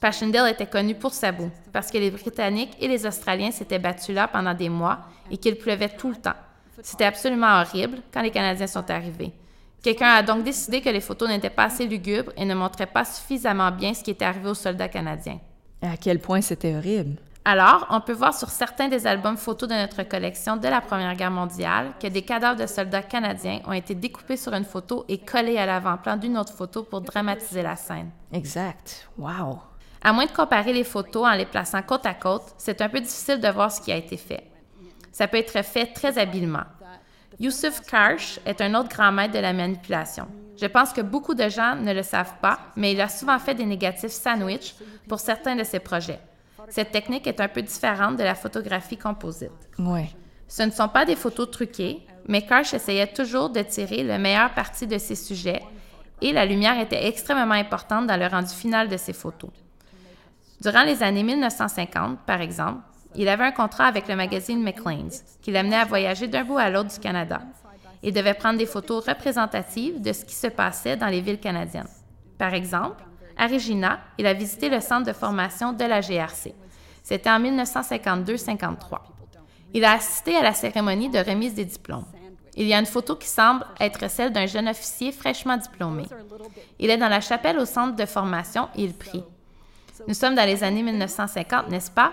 Passchendaele 0.00 0.52
était 0.52 0.66
connu 0.66 0.94
pour 0.94 1.12
sa 1.12 1.32
boue, 1.32 1.50
parce 1.72 1.90
que 1.90 1.98
les 1.98 2.10
Britanniques 2.10 2.76
et 2.80 2.88
les 2.88 3.06
Australiens 3.06 3.50
s'étaient 3.50 3.78
battus 3.78 4.14
là 4.14 4.28
pendant 4.28 4.54
des 4.54 4.68
mois 4.68 5.00
et 5.30 5.36
qu'il 5.36 5.56
pleuvait 5.56 5.88
tout 5.88 6.10
le 6.10 6.16
temps. 6.16 6.34
C'était 6.82 7.04
absolument 7.04 7.60
horrible 7.60 7.98
quand 8.12 8.22
les 8.22 8.30
Canadiens 8.30 8.66
sont 8.66 8.90
arrivés. 8.90 9.32
Quelqu'un 9.82 10.08
a 10.08 10.22
donc 10.22 10.44
décidé 10.44 10.80
que 10.80 10.90
les 10.90 11.00
photos 11.00 11.28
n'étaient 11.28 11.50
pas 11.50 11.64
assez 11.64 11.86
lugubres 11.86 12.32
et 12.36 12.44
ne 12.44 12.54
montraient 12.54 12.86
pas 12.86 13.04
suffisamment 13.04 13.70
bien 13.70 13.94
ce 13.94 14.02
qui 14.02 14.10
était 14.10 14.24
arrivé 14.24 14.48
aux 14.48 14.54
soldats 14.54 14.88
canadiens. 14.88 15.40
À 15.82 15.96
quel 15.96 16.18
point 16.18 16.40
c'était 16.40 16.74
horrible? 16.74 17.16
Alors, 17.44 17.86
on 17.88 18.00
peut 18.02 18.12
voir 18.12 18.34
sur 18.34 18.50
certains 18.50 18.88
des 18.88 19.06
albums 19.06 19.38
photos 19.38 19.68
de 19.68 19.74
notre 19.74 20.02
collection 20.02 20.58
de 20.58 20.68
la 20.68 20.82
Première 20.82 21.14
Guerre 21.14 21.30
mondiale 21.30 21.92
que 21.98 22.06
des 22.06 22.20
cadavres 22.20 22.60
de 22.60 22.66
soldats 22.66 23.02
canadiens 23.02 23.60
ont 23.66 23.72
été 23.72 23.94
découpés 23.94 24.36
sur 24.36 24.52
une 24.52 24.64
photo 24.64 25.06
et 25.08 25.18
collés 25.18 25.56
à 25.56 25.64
l'avant-plan 25.64 26.18
d'une 26.18 26.36
autre 26.36 26.52
photo 26.52 26.82
pour 26.82 27.00
dramatiser 27.00 27.62
la 27.62 27.76
scène. 27.76 28.10
Exact. 28.30 29.08
Wow. 29.16 29.58
À 30.02 30.12
moins 30.12 30.26
de 30.26 30.32
comparer 30.32 30.74
les 30.74 30.84
photos 30.84 31.26
en 31.26 31.32
les 31.32 31.46
plaçant 31.46 31.82
côte 31.82 32.04
à 32.04 32.14
côte, 32.14 32.54
c'est 32.58 32.82
un 32.82 32.88
peu 32.90 33.00
difficile 33.00 33.40
de 33.40 33.48
voir 33.48 33.72
ce 33.72 33.80
qui 33.80 33.90
a 33.90 33.96
été 33.96 34.18
fait. 34.18 34.46
Ça 35.10 35.26
peut 35.26 35.38
être 35.38 35.64
fait 35.64 35.86
très 35.86 36.18
habilement. 36.18 36.64
Yusuf 37.38 37.80
Karsh 37.80 38.38
est 38.44 38.60
un 38.60 38.74
autre 38.74 38.90
grand 38.90 39.12
maître 39.12 39.32
de 39.32 39.38
la 39.38 39.54
manipulation. 39.54 40.28
Je 40.60 40.66
pense 40.66 40.92
que 40.92 41.00
beaucoup 41.00 41.34
de 41.34 41.48
gens 41.48 41.74
ne 41.74 41.94
le 41.94 42.02
savent 42.02 42.36
pas, 42.42 42.60
mais 42.76 42.92
il 42.92 43.00
a 43.00 43.08
souvent 43.08 43.38
fait 43.38 43.54
des 43.54 43.64
négatifs 43.64 44.12
sandwich 44.12 44.74
pour 45.08 45.18
certains 45.18 45.56
de 45.56 45.64
ses 45.64 45.80
projets. 45.80 46.20
Cette 46.68 46.92
technique 46.92 47.26
est 47.26 47.40
un 47.40 47.48
peu 47.48 47.62
différente 47.62 48.16
de 48.16 48.22
la 48.22 48.34
photographie 48.34 48.96
composite. 48.96 49.50
Ouais. 49.78 50.10
Ce 50.46 50.62
ne 50.62 50.70
sont 50.70 50.88
pas 50.88 51.04
des 51.04 51.16
photos 51.16 51.50
truquées, 51.50 52.00
mais 52.26 52.42
Karsh 52.42 52.74
essayait 52.74 53.06
toujours 53.06 53.50
de 53.50 53.62
tirer 53.62 54.02
le 54.02 54.18
meilleur 54.18 54.52
parti 54.52 54.86
de 54.86 54.98
ses 54.98 55.14
sujets 55.14 55.62
et 56.20 56.32
la 56.32 56.44
lumière 56.44 56.78
était 56.78 57.06
extrêmement 57.06 57.54
importante 57.54 58.06
dans 58.06 58.18
le 58.18 58.26
rendu 58.26 58.52
final 58.52 58.88
de 58.88 58.96
ses 58.96 59.12
photos. 59.12 59.50
Durant 60.60 60.82
les 60.82 61.02
années 61.02 61.22
1950, 61.22 62.20
par 62.26 62.40
exemple, 62.40 62.82
il 63.14 63.28
avait 63.28 63.44
un 63.44 63.52
contrat 63.52 63.86
avec 63.86 64.08
le 64.08 64.16
magazine 64.16 64.62
Maclean's 64.62 65.24
qui 65.40 65.50
l'amenait 65.50 65.76
à 65.76 65.84
voyager 65.84 66.28
d'un 66.28 66.44
bout 66.44 66.58
à 66.58 66.68
l'autre 66.68 66.90
du 66.90 66.98
Canada. 66.98 67.40
Il 68.02 68.12
devait 68.12 68.34
prendre 68.34 68.58
des 68.58 68.66
photos 68.66 69.06
représentatives 69.06 70.00
de 70.00 70.12
ce 70.12 70.24
qui 70.24 70.34
se 70.34 70.46
passait 70.46 70.96
dans 70.96 71.08
les 71.08 71.20
villes 71.20 71.40
canadiennes. 71.40 71.88
Par 72.38 72.54
exemple, 72.54 73.02
à 73.40 73.48
il 74.18 74.26
a 74.26 74.34
visité 74.34 74.68
le 74.68 74.80
centre 74.80 75.06
de 75.06 75.14
formation 75.14 75.72
de 75.72 75.84
la 75.84 76.02
GRC. 76.02 76.54
C'était 77.02 77.30
en 77.30 77.40
1952-53. 77.40 78.98
Il 79.72 79.84
a 79.84 79.92
assisté 79.92 80.36
à 80.36 80.42
la 80.42 80.52
cérémonie 80.52 81.08
de 81.08 81.18
remise 81.18 81.54
des 81.54 81.64
diplômes. 81.64 82.04
Il 82.54 82.66
y 82.66 82.74
a 82.74 82.78
une 82.78 82.86
photo 82.86 83.16
qui 83.16 83.28
semble 83.28 83.64
être 83.78 84.10
celle 84.10 84.32
d'un 84.32 84.44
jeune 84.44 84.68
officier 84.68 85.10
fraîchement 85.10 85.56
diplômé. 85.56 86.04
Il 86.78 86.90
est 86.90 86.98
dans 86.98 87.08
la 87.08 87.22
chapelle 87.22 87.58
au 87.58 87.64
centre 87.64 87.96
de 87.96 88.04
formation 88.04 88.68
et 88.76 88.82
il 88.84 88.92
prie. 88.92 89.24
Nous 90.06 90.14
sommes 90.14 90.34
dans 90.34 90.46
les 90.46 90.62
années 90.62 90.82
1950, 90.82 91.70
n'est-ce 91.70 91.90
pas? 91.90 92.12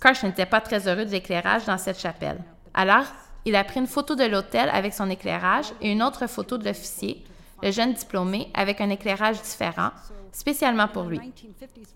Karsh 0.00 0.24
n'était 0.24 0.44
pas 0.44 0.60
très 0.60 0.88
heureux 0.88 1.06
de 1.06 1.10
l'éclairage 1.10 1.64
dans 1.64 1.78
cette 1.78 1.98
chapelle. 1.98 2.42
Alors, 2.74 3.04
il 3.46 3.56
a 3.56 3.64
pris 3.64 3.80
une 3.80 3.86
photo 3.86 4.14
de 4.14 4.24
l'hôtel 4.24 4.68
avec 4.70 4.92
son 4.92 5.08
éclairage 5.08 5.72
et 5.80 5.90
une 5.90 6.02
autre 6.02 6.26
photo 6.26 6.58
de 6.58 6.64
l'officier, 6.66 7.24
le 7.62 7.70
jeune 7.70 7.94
diplômé, 7.94 8.50
avec 8.52 8.82
un 8.82 8.90
éclairage 8.90 9.40
différent, 9.40 9.90
spécialement 10.36 10.88
pour 10.88 11.04
lui. 11.04 11.20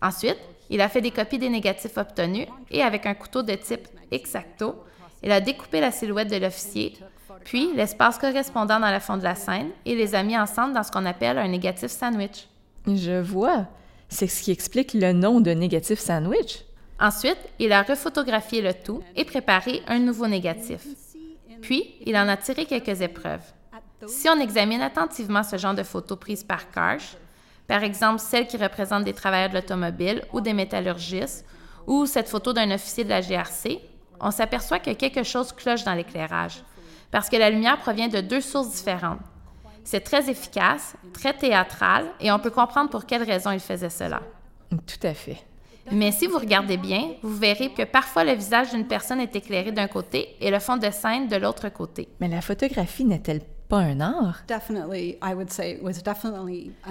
Ensuite, 0.01 0.39
il 0.71 0.81
a 0.81 0.89
fait 0.89 1.03
des 1.03 1.11
copies 1.11 1.39
des 1.39 1.51
négatifs 1.51 1.99
obtenus 1.99 2.47
et 2.71 2.83
avec 2.83 3.05
un 3.05 3.15
couteau 3.15 3.43
de 3.43 3.55
type 3.55 3.87
exacto, 4.11 4.77
il 5.23 5.31
a 5.31 5.41
découpé 5.41 5.81
la 5.81 5.91
silhouette 5.91 6.31
de 6.31 6.37
l'officier, 6.37 6.97
puis 7.45 7.71
l'espace 7.75 8.19
correspondant 8.19 8.81
dans 8.81 8.93
le 8.93 8.99
fond 9.01 9.19
de 9.19 9.23
la 9.23 9.35
scène 9.35 9.71
et 9.85 9.95
les 9.95 10.15
a 10.15 10.23
mis 10.23 10.39
ensemble 10.39 10.73
dans 10.73 10.83
ce 10.83 10.91
qu'on 10.91 11.05
appelle 11.05 11.37
un 11.37 11.49
négatif 11.49 11.91
sandwich. 11.91 12.49
Je 12.87 13.21
vois. 13.21 13.67
C'est 14.09 14.27
ce 14.27 14.43
qui 14.43 14.51
explique 14.51 14.95
le 14.95 15.13
nom 15.13 15.41
de 15.41 15.51
négatif 15.51 15.99
sandwich. 15.99 16.65
Ensuite, 16.99 17.39
il 17.59 17.73
a 17.73 17.83
refotographié 17.83 18.63
le 18.63 18.73
tout 18.73 19.03
et 19.17 19.25
préparé 19.25 19.83
un 19.87 19.99
nouveau 19.99 20.27
négatif. 20.27 20.87
Puis, 21.61 21.95
il 22.07 22.17
en 22.17 22.29
a 22.29 22.37
tiré 22.39 22.65
quelques 22.65 23.03
épreuves. 23.03 23.45
Si 24.07 24.29
on 24.31 24.41
examine 24.41 24.81
attentivement 24.81 25.43
ce 25.43 25.59
genre 25.59 25.75
de 25.75 25.83
photos 25.83 26.19
prises 26.19 26.45
par 26.45 26.71
Karsh, 26.71 27.17
par 27.71 27.85
exemple 27.85 28.19
celle 28.19 28.49
qui 28.49 28.57
représente 28.57 29.05
des 29.05 29.13
travailleurs 29.13 29.51
de 29.51 29.55
l'automobile 29.55 30.25
ou 30.33 30.41
des 30.41 30.55
métallurgistes, 30.55 31.47
ou 31.87 32.05
cette 32.05 32.29
photo 32.29 32.53
d'un 32.53 32.73
officier 32.73 33.05
de 33.05 33.11
la 33.11 33.21
GRC, 33.21 33.79
on 34.19 34.33
s'aperçoit 34.33 34.81
que 34.81 34.91
quelque 34.91 35.23
chose 35.23 35.53
cloche 35.53 35.85
dans 35.85 35.95
l'éclairage, 35.95 36.65
parce 37.13 37.29
que 37.29 37.37
la 37.37 37.49
lumière 37.49 37.79
provient 37.79 38.09
de 38.09 38.21
deux 38.23 38.41
sources 38.41 38.75
différentes. 38.75 39.21
C'est 39.85 40.01
très 40.01 40.29
efficace, 40.29 40.97
très 41.13 41.33
théâtral, 41.33 42.07
et 42.19 42.33
on 42.33 42.41
peut 42.41 42.51
comprendre 42.51 42.91
pour 42.91 43.07
quelles 43.07 43.23
raisons 43.23 43.53
il 43.53 43.61
faisait 43.61 43.89
cela. 43.89 44.21
Tout 44.69 45.07
à 45.07 45.15
fait. 45.15 45.39
Mais 45.93 46.11
si 46.11 46.27
vous 46.27 46.39
regardez 46.39 46.77
bien, 46.77 47.13
vous 47.23 47.37
verrez 47.37 47.73
que 47.73 47.85
parfois 47.85 48.25
le 48.25 48.33
visage 48.33 48.71
d'une 48.73 48.89
personne 48.89 49.21
est 49.21 49.37
éclairé 49.37 49.71
d'un 49.71 49.87
côté 49.87 50.35
et 50.41 50.51
le 50.51 50.59
fond 50.59 50.77
de 50.77 50.91
scène 50.91 51.29
de 51.29 51.37
l'autre 51.37 51.69
côté. 51.69 52.09
Mais 52.19 52.27
la 52.27 52.41
photographie 52.41 53.05
n'est-elle 53.05 53.43
pas 53.71 53.79
un 53.79 54.01
art? 54.01 54.43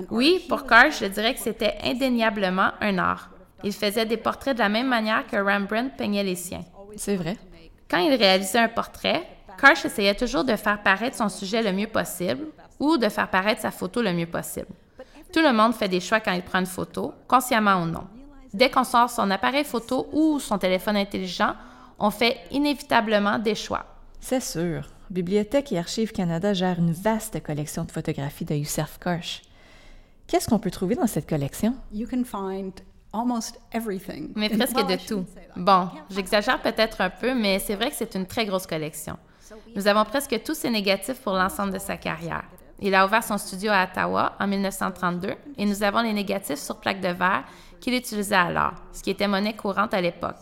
Oui, 0.10 0.44
pour 0.48 0.66
Karsh, 0.66 1.02
je 1.02 1.06
dirais 1.06 1.36
que 1.36 1.40
c'était 1.40 1.78
indéniablement 1.84 2.72
un 2.80 2.98
art. 2.98 3.30
Il 3.64 3.74
faisait 3.74 4.06
des 4.06 4.18
portraits 4.18 4.56
de 4.56 4.60
la 4.60 4.70
même 4.70 4.88
manière 4.88 5.28
que 5.28 5.36
Rembrandt 5.36 5.92
peignait 5.98 6.24
les 6.24 6.36
siens. 6.36 6.64
C'est 6.96 7.18
vrai. 7.18 7.38
Quand 7.90 7.98
il 7.98 8.16
réalisait 8.16 8.60
un 8.60 8.70
portrait, 8.70 9.28
Karsh 9.60 9.84
essayait 9.86 10.16
toujours 10.16 10.46
de 10.46 10.56
faire 10.56 10.82
paraître 10.82 11.18
son 11.18 11.28
sujet 11.28 11.62
le 11.62 11.74
mieux 11.74 11.88
possible 11.88 12.46
ou 12.80 12.98
de 12.98 13.10
faire 13.10 13.30
paraître 13.30 13.62
sa 13.62 13.72
photo 13.72 14.02
le 14.02 14.14
mieux 14.14 14.26
possible. 14.26 14.74
Tout 15.34 15.42
le 15.42 15.52
monde 15.52 15.76
fait 15.76 15.90
des 15.90 16.00
choix 16.00 16.22
quand 16.22 16.32
il 16.32 16.42
prend 16.42 16.60
une 16.60 16.66
photo, 16.66 17.14
consciemment 17.28 17.84
ou 17.84 17.86
non. 17.86 18.08
Dès 18.54 18.70
qu'on 18.70 18.86
sort 18.86 19.10
son 19.10 19.30
appareil 19.30 19.66
photo 19.66 20.08
ou 20.14 20.40
son 20.40 20.58
téléphone 20.58 20.96
intelligent, 20.96 21.54
on 22.00 22.10
fait 22.10 22.38
inévitablement 22.52 23.38
des 23.38 23.56
choix. 23.56 23.86
C'est 24.22 24.42
sûr. 24.42 24.88
Bibliothèque 25.10 25.72
et 25.72 25.80
Archives 25.80 26.12
Canada 26.12 26.54
gère 26.54 26.78
une 26.78 26.92
vaste 26.92 27.42
collection 27.42 27.84
de 27.84 27.92
photographies 27.92 28.46
de 28.46 28.54
Youssef 28.54 29.00
Karsh. 29.00 29.42
Qu'est-ce 30.28 30.48
qu'on 30.48 30.60
peut 30.60 30.70
trouver 30.70 30.94
dans 30.94 31.08
cette 31.08 31.28
collection? 31.28 31.74
You 31.92 32.08
can 32.08 32.24
find 32.24 32.74
almost 33.12 33.60
everything. 33.72 34.32
Mais 34.36 34.50
presque 34.50 34.76
de 34.76 35.08
tout. 35.08 35.26
Bon, 35.56 35.90
j'exagère 36.12 36.62
peut-être 36.62 37.02
un 37.02 37.10
peu, 37.10 37.34
mais 37.34 37.58
c'est 37.58 37.74
vrai 37.74 37.90
que 37.90 37.96
c'est 37.96 38.14
une 38.14 38.28
très 38.28 38.46
grosse 38.46 38.68
collection. 38.68 39.18
Nous 39.76 39.88
avons 39.88 40.06
presque 40.06 40.44
tous 40.44 40.54
ses 40.54 40.70
négatifs 40.70 41.20
pour 41.22 41.34
l'ensemble 41.34 41.74
de 41.74 41.80
sa 41.80 41.98
carrière. 41.98 42.44
Il 42.80 42.94
a 42.94 43.04
ouvert 43.06 43.24
son 43.24 43.40
studio 43.40 43.72
à 43.74 43.86
Ottawa 43.86 44.34
en 44.40 44.48
1932 44.48 45.34
et 45.58 45.66
nous 45.66 45.82
avons 45.82 46.02
les 46.02 46.14
négatifs 46.14 46.60
sur 46.60 46.80
plaque 46.80 47.02
de 47.02 47.10
verre 47.10 47.46
qu'il 47.82 47.96
utilisait 47.96 48.36
alors, 48.36 48.74
ce 48.94 49.02
qui 49.02 49.10
était 49.10 49.28
monnaie 49.28 49.56
courante 49.56 49.94
à 49.96 50.02
l'époque, 50.02 50.38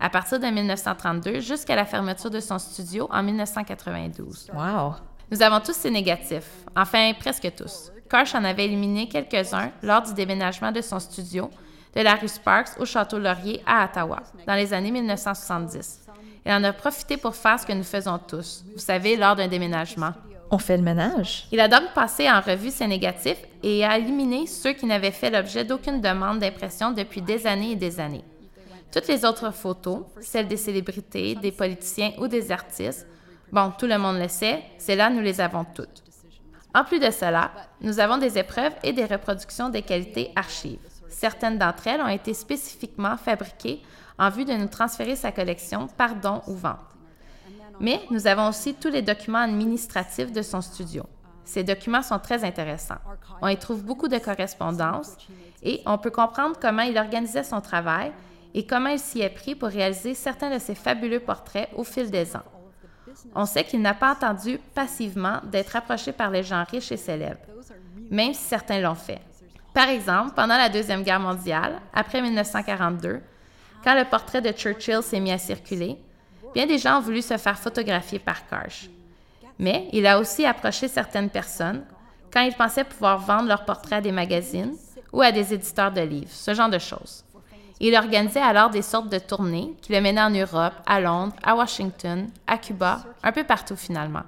à 0.00 0.10
partir 0.10 0.38
de 0.38 0.46
1932 0.46 1.40
jusqu'à 1.40 1.76
la 1.76 1.84
fermeture 1.84 2.30
de 2.30 2.40
son 2.40 2.58
studio 2.58 3.08
en 3.10 3.22
1992. 3.22 4.50
Wow! 4.54 4.94
Nous 5.30 5.42
avons 5.42 5.60
tous 5.60 5.74
ces 5.74 5.90
négatifs, 5.90 6.64
enfin 6.74 7.12
presque 7.18 7.52
tous. 7.56 7.92
Karsh 8.08 8.34
en 8.34 8.44
avait 8.44 8.64
éliminé 8.64 9.08
quelques-uns 9.08 9.70
lors 9.82 10.02
du 10.02 10.14
déménagement 10.14 10.72
de 10.72 10.80
son 10.80 10.98
studio 10.98 11.50
de 11.94 12.00
la 12.00 12.14
rue 12.14 12.28
Sparks 12.28 12.78
au 12.80 12.84
Château 12.84 13.18
Laurier 13.18 13.62
à 13.66 13.84
Ottawa, 13.84 14.22
dans 14.46 14.54
les 14.54 14.72
années 14.72 14.90
1970. 14.90 16.00
Il 16.46 16.52
en 16.52 16.64
a 16.64 16.72
profité 16.72 17.16
pour 17.16 17.34
faire 17.34 17.58
ce 17.58 17.66
que 17.66 17.72
nous 17.72 17.82
faisons 17.82 18.18
tous, 18.18 18.64
vous 18.72 18.80
savez, 18.80 19.16
lors 19.16 19.36
d'un 19.36 19.48
déménagement. 19.48 20.12
On 20.50 20.58
fait 20.58 20.78
le 20.78 20.82
ménage? 20.82 21.46
Il 21.52 21.60
a 21.60 21.68
donc 21.68 21.92
passé 21.94 22.30
en 22.30 22.40
revue 22.40 22.70
ses 22.70 22.86
négatifs 22.86 23.42
et 23.62 23.84
a 23.84 23.98
éliminé 23.98 24.46
ceux 24.46 24.72
qui 24.72 24.86
n'avaient 24.86 25.10
fait 25.10 25.30
l'objet 25.30 25.64
d'aucune 25.64 26.00
demande 26.00 26.38
d'impression 26.38 26.92
depuis 26.92 27.20
des 27.20 27.46
années 27.46 27.72
et 27.72 27.76
des 27.76 28.00
années. 28.00 28.24
Toutes 28.92 29.08
les 29.08 29.24
autres 29.24 29.52
photos, 29.52 30.04
celles 30.20 30.48
des 30.48 30.56
célébrités, 30.56 31.34
des 31.34 31.52
politiciens 31.52 32.12
ou 32.18 32.26
des 32.26 32.50
artistes, 32.50 33.06
bon, 33.52 33.72
tout 33.78 33.86
le 33.86 33.98
monde 33.98 34.18
le 34.18 34.28
sait, 34.28 34.62
c'est 34.78 34.96
là 34.96 35.10
nous 35.10 35.20
les 35.20 35.40
avons 35.40 35.64
toutes. 35.64 36.02
En 36.74 36.84
plus 36.84 36.98
de 36.98 37.10
cela, 37.10 37.50
nous 37.80 38.00
avons 38.00 38.18
des 38.18 38.38
épreuves 38.38 38.74
et 38.82 38.92
des 38.92 39.04
reproductions 39.04 39.68
des 39.68 39.82
qualités 39.82 40.32
archives. 40.36 40.80
Certaines 41.08 41.58
d'entre 41.58 41.86
elles 41.86 42.00
ont 42.00 42.08
été 42.08 42.34
spécifiquement 42.34 43.16
fabriquées 43.16 43.82
en 44.18 44.30
vue 44.30 44.44
de 44.44 44.52
nous 44.52 44.68
transférer 44.68 45.16
sa 45.16 45.32
collection 45.32 45.86
par 45.86 46.14
don 46.16 46.42
ou 46.46 46.54
vente. 46.54 46.78
Mais 47.80 48.00
nous 48.10 48.26
avons 48.26 48.48
aussi 48.48 48.74
tous 48.74 48.88
les 48.88 49.02
documents 49.02 49.38
administratifs 49.38 50.32
de 50.32 50.42
son 50.42 50.60
studio. 50.60 51.04
Ces 51.44 51.64
documents 51.64 52.02
sont 52.02 52.18
très 52.18 52.44
intéressants. 52.44 52.98
On 53.40 53.48
y 53.48 53.56
trouve 53.56 53.82
beaucoup 53.82 54.08
de 54.08 54.18
correspondances 54.18 55.16
et 55.62 55.80
on 55.86 55.96
peut 55.96 56.10
comprendre 56.10 56.56
comment 56.60 56.82
il 56.82 56.98
organisait 56.98 57.44
son 57.44 57.60
travail 57.60 58.12
et 58.54 58.66
comment 58.66 58.90
il 58.90 58.98
s'y 58.98 59.20
est 59.20 59.28
pris 59.28 59.54
pour 59.54 59.68
réaliser 59.68 60.14
certains 60.14 60.52
de 60.52 60.58
ses 60.58 60.74
fabuleux 60.74 61.20
portraits 61.20 61.68
au 61.74 61.84
fil 61.84 62.10
des 62.10 62.34
ans. 62.36 62.44
On 63.34 63.46
sait 63.46 63.64
qu'il 63.64 63.80
n'a 63.80 63.94
pas 63.94 64.12
attendu 64.12 64.58
passivement 64.74 65.40
d'être 65.44 65.76
approché 65.76 66.12
par 66.12 66.30
les 66.30 66.42
gens 66.42 66.64
riches 66.64 66.92
et 66.92 66.96
célèbres, 66.96 67.40
même 68.10 68.34
si 68.34 68.42
certains 68.42 68.80
l'ont 68.80 68.94
fait. 68.94 69.20
Par 69.74 69.88
exemple, 69.88 70.32
pendant 70.34 70.56
la 70.56 70.68
Deuxième 70.68 71.02
Guerre 71.02 71.20
mondiale, 71.20 71.80
après 71.92 72.20
1942, 72.22 73.20
quand 73.84 73.94
le 73.94 74.04
portrait 74.04 74.42
de 74.42 74.50
Churchill 74.50 75.02
s'est 75.02 75.20
mis 75.20 75.30
à 75.30 75.38
circuler, 75.38 75.98
bien 76.54 76.66
des 76.66 76.78
gens 76.78 76.98
ont 76.98 77.02
voulu 77.02 77.22
se 77.22 77.36
faire 77.36 77.58
photographier 77.58 78.18
par 78.18 78.46
Karsh. 78.48 78.88
Mais 79.58 79.88
il 79.92 80.06
a 80.06 80.18
aussi 80.18 80.44
approché 80.46 80.88
certaines 80.88 81.30
personnes 81.30 81.84
quand 82.32 82.40
ils 82.40 82.54
pensaient 82.54 82.84
pouvoir 82.84 83.18
vendre 83.18 83.48
leurs 83.48 83.64
portraits 83.64 83.98
à 83.98 84.00
des 84.00 84.12
magazines 84.12 84.74
ou 85.12 85.22
à 85.22 85.32
des 85.32 85.54
éditeurs 85.54 85.92
de 85.92 86.00
livres, 86.00 86.30
ce 86.30 86.54
genre 86.54 86.68
de 86.68 86.78
choses. 86.78 87.24
Il 87.80 87.94
organisait 87.94 88.40
alors 88.40 88.70
des 88.70 88.82
sortes 88.82 89.08
de 89.08 89.18
tournées 89.18 89.74
qui 89.80 89.92
le 89.92 90.00
menaient 90.00 90.20
en 90.20 90.30
Europe, 90.30 90.74
à 90.84 91.00
Londres, 91.00 91.34
à 91.42 91.54
Washington, 91.54 92.28
à 92.46 92.58
Cuba, 92.58 93.02
un 93.22 93.30
peu 93.30 93.44
partout 93.44 93.76
finalement. 93.76 94.24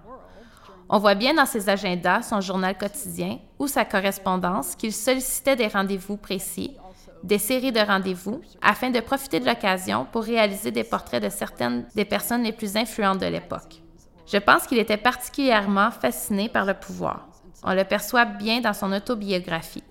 On 0.88 0.98
voit 0.98 1.14
bien 1.14 1.34
dans 1.34 1.46
ses 1.46 1.68
agendas 1.68 2.22
son 2.22 2.40
journal 2.40 2.76
quotidien 2.76 3.38
ou 3.58 3.66
sa 3.66 3.84
correspondance 3.84 4.74
qu'il 4.76 4.92
sollicitait 4.92 5.56
des 5.56 5.68
rendez-vous 5.68 6.16
précis, 6.16 6.76
des 7.22 7.38
séries 7.38 7.72
de 7.72 7.80
rendez-vous, 7.80 8.40
afin 8.62 8.90
de 8.90 9.00
profiter 9.00 9.40
de 9.40 9.46
l'occasion 9.46 10.06
pour 10.10 10.22
réaliser 10.22 10.70
des 10.70 10.84
portraits 10.84 11.22
de 11.22 11.28
certaines 11.28 11.86
des 11.94 12.04
personnes 12.04 12.42
les 12.42 12.52
plus 12.52 12.76
influentes 12.76 13.20
de 13.20 13.26
l'époque. 13.26 13.82
Je 14.26 14.38
pense 14.38 14.66
qu'il 14.66 14.78
était 14.78 14.96
particulièrement 14.96 15.90
fasciné 15.90 16.48
par 16.48 16.64
le 16.64 16.74
pouvoir. 16.74 17.26
On 17.62 17.74
le 17.74 17.84
perçoit 17.84 18.24
bien 18.24 18.60
dans 18.60 18.72
son 18.72 18.92
autobiographie. 18.92 19.82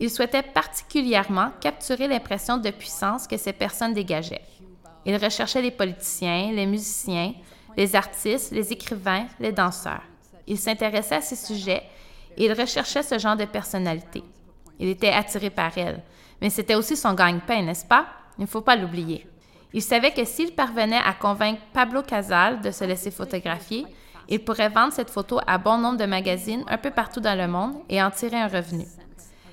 Il 0.00 0.08
souhaitait 0.10 0.42
particulièrement 0.42 1.50
capturer 1.60 2.08
l'impression 2.08 2.56
de 2.56 2.70
puissance 2.70 3.26
que 3.26 3.36
ces 3.36 3.52
personnes 3.52 3.92
dégageaient. 3.92 4.40
Il 5.04 5.14
recherchait 5.16 5.60
les 5.60 5.70
politiciens, 5.70 6.50
les 6.52 6.64
musiciens, 6.64 7.34
les 7.76 7.94
artistes, 7.94 8.50
les 8.50 8.72
écrivains, 8.72 9.26
les 9.38 9.52
danseurs. 9.52 10.02
Il 10.46 10.58
s'intéressait 10.58 11.16
à 11.16 11.20
ces 11.20 11.36
sujets 11.36 11.82
et 12.36 12.46
il 12.46 12.52
recherchait 12.52 13.02
ce 13.02 13.18
genre 13.18 13.36
de 13.36 13.44
personnalité. 13.44 14.22
Il 14.78 14.88
était 14.88 15.12
attiré 15.12 15.50
par 15.50 15.76
elles, 15.76 16.02
mais 16.40 16.48
c'était 16.48 16.74
aussi 16.74 16.96
son 16.96 17.12
gagne-pain, 17.12 17.62
n'est-ce 17.62 17.84
pas? 17.84 18.06
Il 18.38 18.42
ne 18.42 18.46
faut 18.46 18.62
pas 18.62 18.76
l'oublier. 18.76 19.26
Il 19.74 19.82
savait 19.82 20.12
que 20.12 20.24
s'il 20.24 20.54
parvenait 20.54 20.96
à 20.96 21.12
convaincre 21.12 21.60
Pablo 21.74 22.02
Casal 22.02 22.62
de 22.62 22.70
se 22.70 22.84
laisser 22.84 23.10
photographier, 23.10 23.84
il 24.28 24.42
pourrait 24.42 24.70
vendre 24.70 24.94
cette 24.94 25.10
photo 25.10 25.40
à 25.46 25.58
bon 25.58 25.76
nombre 25.76 25.98
de 25.98 26.06
magazines 26.06 26.64
un 26.68 26.78
peu 26.78 26.90
partout 26.90 27.20
dans 27.20 27.36
le 27.36 27.46
monde 27.46 27.74
et 27.88 28.02
en 28.02 28.10
tirer 28.10 28.38
un 28.38 28.48
revenu. 28.48 28.86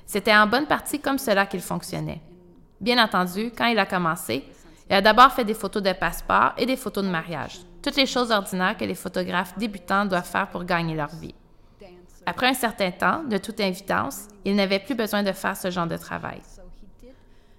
C'était 0.08 0.34
en 0.34 0.48
bonne 0.48 0.66
partie 0.66 1.00
comme 1.00 1.18
cela 1.18 1.46
qu'il 1.46 1.60
fonctionnait. 1.62 2.22
Bien 2.80 3.04
entendu, 3.04 3.52
quand 3.56 3.66
il 3.66 3.78
a 3.78 3.86
commencé, 3.86 4.46
il 4.90 4.96
a 4.96 5.02
d'abord 5.02 5.34
fait 5.34 5.44
des 5.44 5.54
photos 5.54 5.84
de 5.84 5.92
passeport 5.92 6.54
et 6.58 6.66
des 6.66 6.78
photos 6.78 7.04
de 7.04 7.10
mariage, 7.10 7.60
toutes 7.84 7.98
les 7.98 8.06
choses 8.06 8.32
ordinaires 8.32 8.78
que 8.78 8.86
les 8.86 8.96
photographes 8.96 9.58
débutants 9.58 10.06
doivent 10.06 10.28
faire 10.28 10.48
pour 10.48 10.64
gagner 10.64 10.96
leur 10.96 11.14
vie. 11.14 11.36
Après 12.26 12.48
un 12.48 12.54
certain 12.54 12.92
temps, 12.92 13.24
de 13.24 13.38
toute 13.38 13.60
évidence, 13.60 14.28
il 14.46 14.56
n'avait 14.56 14.80
plus 14.80 14.96
besoin 14.96 15.24
de 15.24 15.32
faire 15.34 15.58
ce 15.58 15.70
genre 15.70 15.88
de 15.88 15.98
travail. 15.98 16.42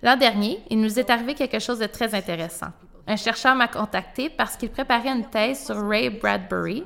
L'an 0.03 0.17
dernier, 0.17 0.63
il 0.71 0.81
nous 0.81 0.99
est 0.99 1.11
arrivé 1.11 1.35
quelque 1.35 1.59
chose 1.59 1.81
de 1.81 1.87
très 1.87 2.15
intéressant. 2.15 2.73
Un 3.07 3.17
chercheur 3.17 3.55
m'a 3.57 3.69
contacté 3.69 4.31
parce 4.31 4.57
qu'il 4.57 4.71
préparait 4.71 5.09
une 5.09 5.29
thèse 5.29 5.67
sur 5.67 5.87
Ray 5.87 6.09
Bradbury, 6.11 6.85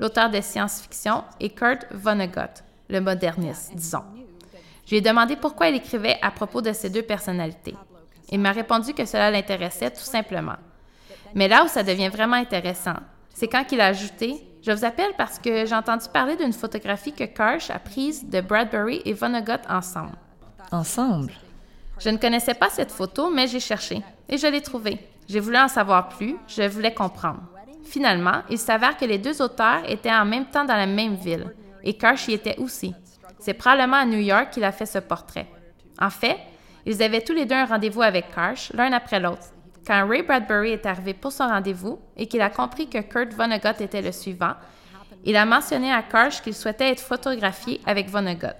l'auteur 0.00 0.30
de 0.30 0.40
science-fiction, 0.40 1.24
et 1.38 1.50
Kurt 1.50 1.86
Vonnegut, 1.92 2.62
le 2.88 3.00
moderniste, 3.00 3.72
disons. 3.74 4.04
Je 4.84 4.90
lui 4.90 4.96
ai 4.98 5.00
demandé 5.00 5.36
pourquoi 5.36 5.68
il 5.68 5.76
écrivait 5.76 6.18
à 6.20 6.30
propos 6.30 6.60
de 6.60 6.72
ces 6.72 6.90
deux 6.90 7.02
personnalités. 7.02 7.74
Il 8.30 8.40
m'a 8.40 8.52
répondu 8.52 8.92
que 8.94 9.04
cela 9.04 9.30
l'intéressait 9.30 9.90
tout 9.90 10.00
simplement. 10.00 10.56
Mais 11.34 11.48
là 11.48 11.64
où 11.64 11.68
ça 11.68 11.82
devient 11.82 12.08
vraiment 12.08 12.36
intéressant, 12.36 12.96
c'est 13.32 13.48
quand 13.48 13.64
il 13.72 13.80
a 13.80 13.86
ajouté 13.86 14.46
Je 14.62 14.72
vous 14.72 14.84
appelle 14.86 15.12
parce 15.18 15.38
que 15.38 15.66
j'ai 15.66 15.74
entendu 15.74 16.06
parler 16.10 16.36
d'une 16.36 16.54
photographie 16.54 17.12
que 17.12 17.24
Karsh 17.24 17.68
a 17.68 17.78
prise 17.78 18.26
de 18.26 18.40
Bradbury 18.40 19.02
et 19.04 19.12
Vonnegut 19.12 19.60
ensemble. 19.68 20.16
Ensemble? 20.72 21.34
Je 21.98 22.08
ne 22.08 22.16
connaissais 22.16 22.54
pas 22.54 22.70
cette 22.70 22.90
photo, 22.90 23.28
mais 23.30 23.46
j'ai 23.46 23.60
cherché 23.60 24.02
et 24.26 24.38
je 24.38 24.46
l'ai 24.46 24.62
trouvée. 24.62 24.98
J'ai 25.28 25.40
voulu 25.40 25.58
en 25.58 25.68
savoir 25.68 26.08
plus, 26.08 26.36
je 26.48 26.62
voulais 26.62 26.94
comprendre. 26.94 27.42
Finalement, 27.84 28.42
il 28.48 28.58
s'avère 28.58 28.96
que 28.96 29.04
les 29.04 29.18
deux 29.18 29.42
auteurs 29.42 29.82
étaient 29.86 30.10
en 30.10 30.24
même 30.24 30.46
temps 30.46 30.64
dans 30.64 30.76
la 30.76 30.86
même 30.86 31.16
ville 31.16 31.52
et 31.82 31.92
Karsh 31.92 32.28
y 32.28 32.32
était 32.32 32.56
aussi. 32.58 32.94
C'est 33.44 33.52
probablement 33.52 33.98
à 33.98 34.06
New 34.06 34.20
York 34.20 34.52
qu'il 34.52 34.64
a 34.64 34.72
fait 34.72 34.86
ce 34.86 34.98
portrait. 34.98 35.46
En 36.00 36.08
fait, 36.08 36.38
ils 36.86 37.02
avaient 37.02 37.20
tous 37.20 37.34
les 37.34 37.44
deux 37.44 37.54
un 37.54 37.66
rendez-vous 37.66 38.00
avec 38.00 38.34
Karsh, 38.34 38.72
l'un 38.72 38.90
après 38.92 39.20
l'autre. 39.20 39.52
Quand 39.86 40.08
Ray 40.08 40.22
Bradbury 40.22 40.70
est 40.70 40.86
arrivé 40.86 41.12
pour 41.12 41.30
son 41.30 41.46
rendez-vous 41.46 41.98
et 42.16 42.26
qu'il 42.26 42.40
a 42.40 42.48
compris 42.48 42.88
que 42.88 43.02
Kurt 43.02 43.34
Vonnegut 43.34 43.82
était 43.82 44.00
le 44.00 44.12
suivant, 44.12 44.54
il 45.26 45.36
a 45.36 45.44
mentionné 45.44 45.92
à 45.92 46.00
Karsh 46.00 46.40
qu'il 46.40 46.54
souhaitait 46.54 46.88
être 46.88 47.02
photographié 47.02 47.82
avec 47.84 48.08
Vonnegut. 48.08 48.56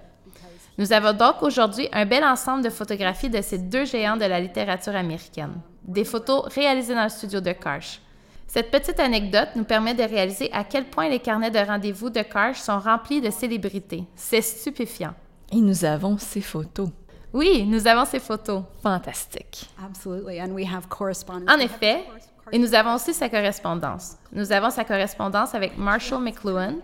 Nous 0.77 0.93
avons 0.93 1.13
donc 1.13 1.41
aujourd'hui 1.41 1.89
un 1.91 2.05
bel 2.05 2.23
ensemble 2.23 2.63
de 2.63 2.69
photographies 2.69 3.31
de 3.31 3.41
ces 3.41 3.57
deux 3.57 3.85
géants 3.85 4.17
de 4.17 4.25
la 4.25 4.39
littérature 4.39 4.95
américaine. 4.95 5.61
Des 5.81 6.05
photos 6.05 6.45
réalisées 6.53 6.93
dans 6.93 7.05
le 7.05 7.09
studio 7.09 7.41
de 7.41 7.53
Karsh. 7.53 8.01
Cette 8.47 8.71
petite 8.71 8.99
anecdote 8.99 9.49
nous 9.55 9.63
permet 9.63 9.93
de 9.93 10.03
réaliser 10.03 10.49
à 10.53 10.63
quel 10.63 10.85
point 10.85 11.09
les 11.09 11.19
carnets 11.19 11.51
de 11.51 11.59
rendez-vous 11.59 12.09
de 12.09 12.21
Karsh 12.21 12.59
sont 12.59 12.79
remplis 12.79 13.21
de 13.21 13.29
célébrités. 13.29 14.03
C'est 14.15 14.41
stupéfiant. 14.41 15.13
Et 15.51 15.57
nous 15.57 15.83
avons 15.85 16.17
ces 16.17 16.41
photos. 16.41 16.89
Oui, 17.33 17.65
nous 17.67 17.85
avons 17.85 18.05
ces 18.05 18.19
photos. 18.19 18.63
Fantastique. 18.81 19.69
Absolutely. 19.83 20.41
And 20.41 20.51
we 20.51 20.65
have 20.65 20.87
correspondence. 20.87 21.53
En 21.53 21.59
effet, 21.59 22.05
et 22.51 22.57
nous 22.57 22.73
avons 22.73 22.95
aussi 22.95 23.13
sa 23.13 23.27
correspondance. 23.27 24.17
Nous 24.31 24.51
avons 24.51 24.69
sa 24.69 24.83
correspondance 24.85 25.55
avec 25.55 25.77
Marshall 25.77 26.21
McLuhan, 26.21 26.75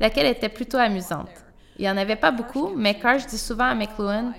laquelle 0.00 0.26
était 0.26 0.48
plutôt 0.48 0.76
amusante. 0.76 1.30
Il 1.78 1.82
n'y 1.82 1.90
en 1.90 1.96
avait 1.96 2.16
pas 2.16 2.30
beaucoup, 2.30 2.70
mais 2.76 2.94
Karsh 2.94 3.26
dit 3.26 3.38
souvent 3.38 3.64
à 3.64 3.74
McLuhan 3.74 4.32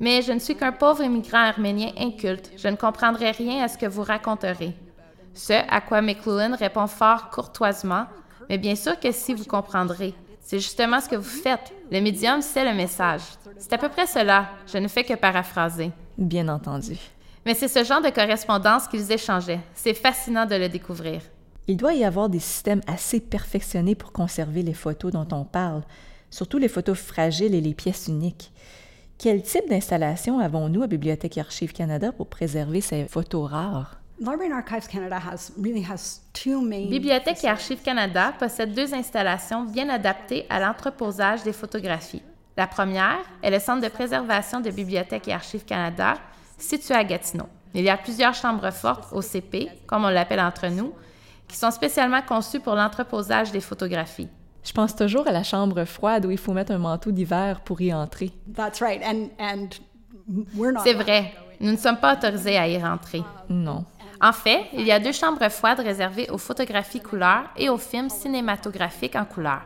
Mais 0.00 0.22
je 0.22 0.32
ne 0.32 0.38
suis 0.38 0.56
qu'un 0.56 0.72
pauvre 0.72 1.02
immigrant 1.02 1.38
arménien 1.38 1.90
inculte. 1.96 2.50
Je 2.56 2.68
ne 2.68 2.76
comprendrai 2.76 3.30
rien 3.30 3.64
à 3.64 3.68
ce 3.68 3.78
que 3.78 3.86
vous 3.86 4.02
raconterez. 4.02 4.74
Ce 5.38 5.52
à 5.52 5.80
quoi 5.80 6.02
McLuhan 6.02 6.56
répond 6.56 6.88
fort 6.88 7.30
courtoisement 7.30 8.06
Mais 8.48 8.58
bien 8.58 8.74
sûr 8.74 8.98
que 8.98 9.12
si 9.12 9.34
vous 9.34 9.44
comprendrez. 9.44 10.12
C'est 10.40 10.58
justement 10.58 11.00
ce 11.00 11.08
que 11.08 11.14
vous 11.14 11.22
faites. 11.22 11.72
Le 11.92 12.00
médium, 12.00 12.42
c'est 12.42 12.64
le 12.64 12.74
message. 12.74 13.22
C'est 13.56 13.72
à 13.72 13.78
peu 13.78 13.88
près 13.88 14.08
cela. 14.08 14.48
Je 14.66 14.78
ne 14.78 14.88
fais 14.88 15.04
que 15.04 15.14
paraphraser. 15.14 15.92
Bien 16.16 16.48
entendu. 16.48 16.98
Mais 17.46 17.54
c'est 17.54 17.68
ce 17.68 17.84
genre 17.84 18.02
de 18.02 18.10
correspondance 18.10 18.88
qu'ils 18.88 19.12
échangeaient. 19.12 19.60
C'est 19.74 19.94
fascinant 19.94 20.44
de 20.44 20.56
le 20.56 20.68
découvrir. 20.68 21.20
Il 21.68 21.76
doit 21.76 21.94
y 21.94 22.04
avoir 22.04 22.28
des 22.28 22.40
systèmes 22.40 22.82
assez 22.88 23.20
perfectionnés 23.20 23.94
pour 23.94 24.10
conserver 24.10 24.62
les 24.62 24.74
photos 24.74 25.12
dont 25.12 25.28
on 25.30 25.44
parle, 25.44 25.82
surtout 26.30 26.58
les 26.58 26.66
photos 26.66 26.98
fragiles 26.98 27.54
et 27.54 27.60
les 27.60 27.74
pièces 27.74 28.08
uniques. 28.08 28.50
Quel 29.18 29.42
type 29.42 29.68
d'installation 29.68 30.40
avons-nous 30.40 30.82
à 30.82 30.88
Bibliothèque 30.88 31.38
et 31.38 31.42
Archives 31.42 31.72
Canada 31.72 32.10
pour 32.10 32.26
préserver 32.26 32.80
ces 32.80 33.06
photos 33.06 33.48
rares? 33.48 33.97
Bibliothèque 36.88 37.44
et 37.44 37.48
Archives 37.48 37.82
Canada 37.82 38.32
possède 38.38 38.74
deux 38.74 38.92
installations 38.92 39.64
bien 39.64 39.88
adaptées 39.88 40.44
à 40.50 40.58
l'entreposage 40.58 41.44
des 41.44 41.52
photographies. 41.52 42.22
La 42.56 42.66
première 42.66 43.20
est 43.42 43.50
le 43.50 43.60
Centre 43.60 43.82
de 43.82 43.88
préservation 43.88 44.60
de 44.60 44.70
Bibliothèque 44.70 45.28
et 45.28 45.32
Archives 45.32 45.64
Canada, 45.64 46.14
situé 46.58 46.94
à 46.94 47.04
Gatineau. 47.04 47.46
Il 47.74 47.84
y 47.84 47.90
a 47.90 47.96
plusieurs 47.96 48.34
chambres 48.34 48.72
fortes 48.72 49.12
au 49.12 49.22
CP, 49.22 49.68
comme 49.86 50.04
on 50.04 50.08
l'appelle 50.08 50.40
entre 50.40 50.66
nous, 50.66 50.92
qui 51.46 51.56
sont 51.56 51.70
spécialement 51.70 52.22
conçues 52.22 52.60
pour 52.60 52.74
l'entreposage 52.74 53.52
des 53.52 53.60
photographies. 53.60 54.28
Je 54.64 54.72
pense 54.72 54.96
toujours 54.96 55.28
à 55.28 55.32
la 55.32 55.44
chambre 55.44 55.84
froide 55.84 56.26
où 56.26 56.30
il 56.32 56.38
faut 56.38 56.52
mettre 56.52 56.72
un 56.72 56.78
manteau 56.78 57.12
d'hiver 57.12 57.60
pour 57.60 57.80
y 57.80 57.94
entrer. 57.94 58.32
C'est 60.82 60.94
vrai. 60.94 61.32
Nous 61.60 61.72
ne 61.72 61.76
sommes 61.76 61.98
pas 61.98 62.14
autorisés 62.14 62.56
à 62.56 62.68
y 62.68 62.78
rentrer. 62.82 63.22
Non. 63.48 63.84
En 64.20 64.32
fait, 64.32 64.66
il 64.72 64.84
y 64.84 64.90
a 64.90 64.98
deux 64.98 65.12
chambres 65.12 65.48
froides 65.48 65.80
réservées 65.80 66.28
aux 66.30 66.38
photographies 66.38 67.00
couleurs 67.00 67.44
et 67.56 67.68
aux 67.68 67.78
films 67.78 68.10
cinématographiques 68.10 69.14
en 69.14 69.24
couleur. 69.24 69.62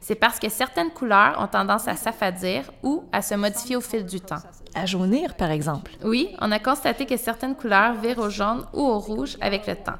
C'est 0.00 0.14
parce 0.14 0.38
que 0.38 0.48
certaines 0.48 0.90
couleurs 0.90 1.36
ont 1.40 1.48
tendance 1.48 1.88
à 1.88 1.96
s'affadir 1.96 2.70
ou 2.84 3.04
à 3.12 3.22
se 3.22 3.34
modifier 3.34 3.74
au 3.74 3.80
fil 3.80 4.06
du 4.06 4.20
temps. 4.20 4.42
À 4.74 4.86
jaunir, 4.86 5.34
par 5.34 5.50
exemple. 5.50 5.90
Oui, 6.04 6.28
on 6.40 6.52
a 6.52 6.60
constaté 6.60 7.06
que 7.06 7.16
certaines 7.16 7.56
couleurs 7.56 7.94
virent 7.94 8.20
au 8.20 8.30
jaune 8.30 8.64
ou 8.72 8.82
au 8.82 8.98
rouge 9.00 9.36
avec 9.40 9.66
le 9.66 9.74
temps, 9.74 9.98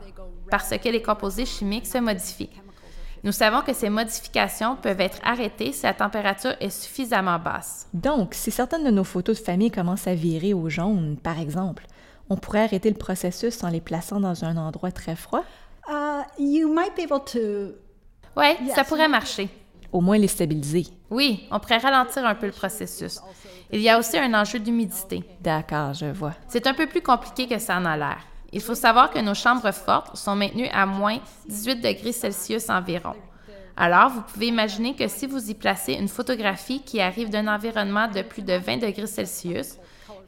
parce 0.48 0.70
que 0.70 0.88
les 0.88 1.02
composés 1.02 1.46
chimiques 1.46 1.86
se 1.86 1.98
modifient. 1.98 2.50
Nous 3.24 3.32
savons 3.32 3.62
que 3.62 3.74
ces 3.74 3.90
modifications 3.90 4.76
peuvent 4.76 5.00
être 5.00 5.18
arrêtées 5.24 5.72
si 5.72 5.82
la 5.82 5.94
température 5.94 6.54
est 6.60 6.70
suffisamment 6.70 7.40
basse. 7.40 7.88
Donc, 7.92 8.34
si 8.34 8.52
certaines 8.52 8.84
de 8.84 8.90
nos 8.90 9.02
photos 9.02 9.40
de 9.40 9.44
famille 9.44 9.72
commencent 9.72 10.06
à 10.06 10.14
virer 10.14 10.54
au 10.54 10.68
jaune, 10.68 11.16
par 11.20 11.40
exemple, 11.40 11.84
on 12.30 12.36
pourrait 12.36 12.64
arrêter 12.64 12.90
le 12.90 12.96
processus 12.96 13.62
en 13.64 13.68
les 13.68 13.80
plaçant 13.80 14.20
dans 14.20 14.44
un 14.44 14.56
endroit 14.56 14.90
très 14.90 15.16
froid? 15.16 15.44
Uh, 15.88 16.22
you 16.38 16.72
might 16.72 16.94
be 16.96 17.10
able 17.10 17.24
to... 17.24 17.74
Oui, 18.36 18.56
ça 18.74 18.84
pourrait 18.84 19.08
marcher. 19.08 19.48
Au 19.90 20.00
moins 20.00 20.18
les 20.18 20.28
stabiliser. 20.28 20.86
Oui, 21.10 21.46
on 21.50 21.58
pourrait 21.58 21.78
ralentir 21.78 22.26
un 22.26 22.34
peu 22.34 22.46
le 22.46 22.52
processus. 22.52 23.20
Il 23.70 23.80
y 23.80 23.88
a 23.88 23.98
aussi 23.98 24.18
un 24.18 24.32
enjeu 24.34 24.58
d'humidité. 24.58 25.24
D'accord, 25.40 25.94
je 25.94 26.06
vois. 26.06 26.34
C'est 26.46 26.66
un 26.66 26.74
peu 26.74 26.86
plus 26.86 27.02
compliqué 27.02 27.46
que 27.46 27.58
ça 27.58 27.76
en 27.76 27.84
a 27.84 27.96
l'air. 27.96 28.18
Il 28.52 28.62
faut 28.62 28.74
savoir 28.74 29.10
que 29.10 29.18
nos 29.18 29.34
chambres 29.34 29.72
fortes 29.72 30.16
sont 30.16 30.36
maintenues 30.36 30.68
à 30.72 30.86
moins 30.86 31.18
18 31.48 31.76
degrés 31.76 32.12
Celsius 32.12 32.70
environ. 32.70 33.14
Alors, 33.76 34.10
vous 34.10 34.22
pouvez 34.22 34.46
imaginer 34.46 34.96
que 34.96 35.06
si 35.06 35.26
vous 35.26 35.50
y 35.50 35.54
placez 35.54 35.92
une 35.94 36.08
photographie 36.08 36.82
qui 36.82 37.00
arrive 37.00 37.30
d'un 37.30 37.46
environnement 37.46 38.08
de 38.08 38.22
plus 38.22 38.42
de 38.42 38.54
20 38.54 38.78
degrés 38.78 39.06
Celsius, 39.06 39.76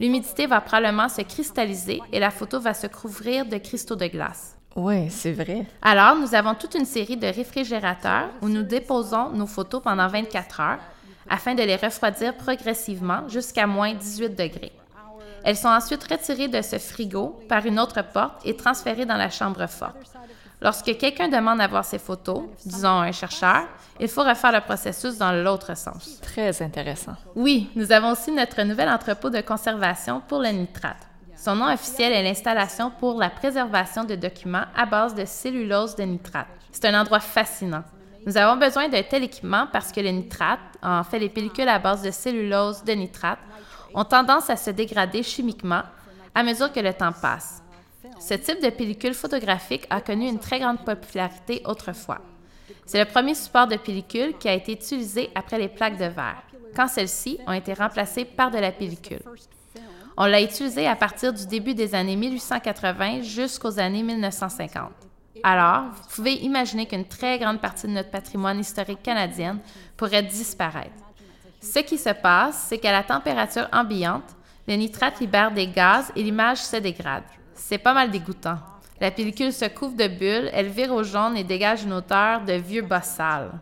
l'humidité 0.00 0.46
va 0.46 0.60
probablement 0.60 1.08
se 1.08 1.20
cristalliser 1.20 2.00
et 2.10 2.18
la 2.18 2.30
photo 2.30 2.58
va 2.58 2.74
se 2.74 2.86
couvrir 2.86 3.46
de 3.46 3.58
cristaux 3.58 3.96
de 3.96 4.06
glace. 4.06 4.56
Oui, 4.74 5.10
c'est 5.10 5.32
vrai. 5.32 5.66
Alors, 5.82 6.16
nous 6.16 6.34
avons 6.34 6.54
toute 6.54 6.74
une 6.74 6.84
série 6.84 7.16
de 7.16 7.26
réfrigérateurs 7.26 8.30
où 8.40 8.48
nous 8.48 8.62
déposons 8.62 9.30
nos 9.30 9.46
photos 9.46 9.82
pendant 9.82 10.08
24 10.08 10.60
heures 10.60 10.78
afin 11.28 11.54
de 11.54 11.62
les 11.62 11.76
refroidir 11.76 12.36
progressivement 12.36 13.28
jusqu'à 13.28 13.66
moins 13.66 13.94
18 13.94 14.30
degrés. 14.30 14.72
Elles 15.44 15.56
sont 15.56 15.68
ensuite 15.68 16.04
retirées 16.04 16.48
de 16.48 16.62
ce 16.62 16.78
frigo 16.78 17.38
par 17.48 17.66
une 17.66 17.80
autre 17.80 18.02
porte 18.02 18.44
et 18.44 18.56
transférées 18.56 19.06
dans 19.06 19.16
la 19.16 19.30
chambre 19.30 19.66
forte. 19.66 19.96
Lorsque 20.62 20.96
quelqu'un 20.98 21.28
demande 21.28 21.60
à 21.60 21.66
voir 21.66 21.84
ces 21.84 21.98
photos, 21.98 22.42
disons 22.66 23.00
un 23.00 23.12
chercheur, 23.12 23.66
il 23.98 24.08
faut 24.08 24.22
refaire 24.22 24.52
le 24.52 24.60
processus 24.60 25.16
dans 25.16 25.32
l'autre 25.32 25.74
sens. 25.74 26.20
Très 26.20 26.60
intéressant. 26.62 27.14
Oui, 27.34 27.70
nous 27.74 27.90
avons 27.92 28.12
aussi 28.12 28.30
notre 28.30 28.62
nouvel 28.62 28.88
entrepôt 28.88 29.30
de 29.30 29.40
conservation 29.40 30.20
pour 30.28 30.40
le 30.40 30.48
nitrate. 30.48 31.08
Son 31.34 31.56
nom 31.56 31.72
officiel 31.72 32.12
est 32.12 32.22
l'installation 32.22 32.90
pour 32.90 33.18
la 33.18 33.30
préservation 33.30 34.04
de 34.04 34.14
documents 34.14 34.64
à 34.76 34.84
base 34.84 35.14
de 35.14 35.24
cellulose 35.24 35.96
de 35.96 36.02
nitrate. 36.02 36.48
C'est 36.70 36.84
un 36.84 37.00
endroit 37.00 37.20
fascinant. 37.20 37.84
Nous 38.26 38.36
avons 38.36 38.60
besoin 38.60 38.88
d'un 38.90 39.02
tel 39.02 39.24
équipement 39.24 39.66
parce 39.72 39.90
que 39.90 40.00
le 40.00 40.10
nitrate, 40.10 40.60
en 40.82 41.02
fait 41.02 41.18
les 41.18 41.30
pellicules 41.30 41.68
à 41.68 41.78
base 41.78 42.02
de 42.02 42.10
cellulose 42.10 42.84
de 42.84 42.92
nitrate, 42.92 43.38
ont 43.94 44.04
tendance 44.04 44.50
à 44.50 44.56
se 44.56 44.68
dégrader 44.68 45.22
chimiquement 45.22 45.82
à 46.34 46.42
mesure 46.42 46.70
que 46.70 46.80
le 46.80 46.92
temps 46.92 47.12
passe. 47.12 47.59
Ce 48.20 48.34
type 48.34 48.62
de 48.62 48.68
pellicule 48.68 49.14
photographique 49.14 49.86
a 49.88 50.02
connu 50.02 50.28
une 50.28 50.38
très 50.38 50.60
grande 50.60 50.84
popularité 50.84 51.62
autrefois. 51.64 52.20
C'est 52.84 52.98
le 52.98 53.10
premier 53.10 53.34
support 53.34 53.66
de 53.66 53.76
pellicule 53.76 54.36
qui 54.38 54.48
a 54.48 54.52
été 54.52 54.72
utilisé 54.72 55.30
après 55.34 55.58
les 55.58 55.68
plaques 55.68 55.96
de 55.96 56.04
verre, 56.04 56.42
quand 56.76 56.86
celles-ci 56.86 57.38
ont 57.46 57.52
été 57.52 57.72
remplacées 57.72 58.26
par 58.26 58.50
de 58.50 58.58
la 58.58 58.72
pellicule. 58.72 59.22
On 60.18 60.26
l'a 60.26 60.42
utilisé 60.42 60.86
à 60.86 60.96
partir 60.96 61.32
du 61.32 61.46
début 61.46 61.72
des 61.72 61.94
années 61.94 62.16
1880 62.16 63.22
jusqu'aux 63.22 63.78
années 63.78 64.02
1950. 64.02 64.90
Alors, 65.42 65.84
vous 65.84 66.14
pouvez 66.14 66.34
imaginer 66.34 66.86
qu'une 66.86 67.06
très 67.06 67.38
grande 67.38 67.60
partie 67.60 67.86
de 67.86 67.92
notre 67.92 68.10
patrimoine 68.10 68.60
historique 68.60 69.02
canadien 69.02 69.58
pourrait 69.96 70.22
disparaître. 70.22 70.90
Ce 71.62 71.78
qui 71.78 71.96
se 71.96 72.10
passe, 72.10 72.66
c'est 72.68 72.78
qu'à 72.78 72.92
la 72.92 73.02
température 73.02 73.68
ambiante, 73.72 74.36
le 74.68 74.74
nitrate 74.74 75.20
libère 75.20 75.52
des 75.52 75.68
gaz 75.68 76.12
et 76.14 76.22
l'image 76.22 76.58
se 76.58 76.76
dégrade. 76.76 77.24
C'est 77.60 77.78
pas 77.78 77.92
mal 77.92 78.10
dégoûtant. 78.10 78.58
La 79.00 79.10
pellicule 79.10 79.52
se 79.52 79.66
couvre 79.66 79.94
de 79.94 80.08
bulles, 80.08 80.50
elle 80.52 80.68
vire 80.68 80.92
au 80.92 81.04
jaune 81.04 81.36
et 81.36 81.44
dégage 81.44 81.84
une 81.84 81.92
odeur 81.92 82.40
de 82.40 82.54
vieux 82.54 82.82
bas 82.82 83.02
sale. 83.02 83.52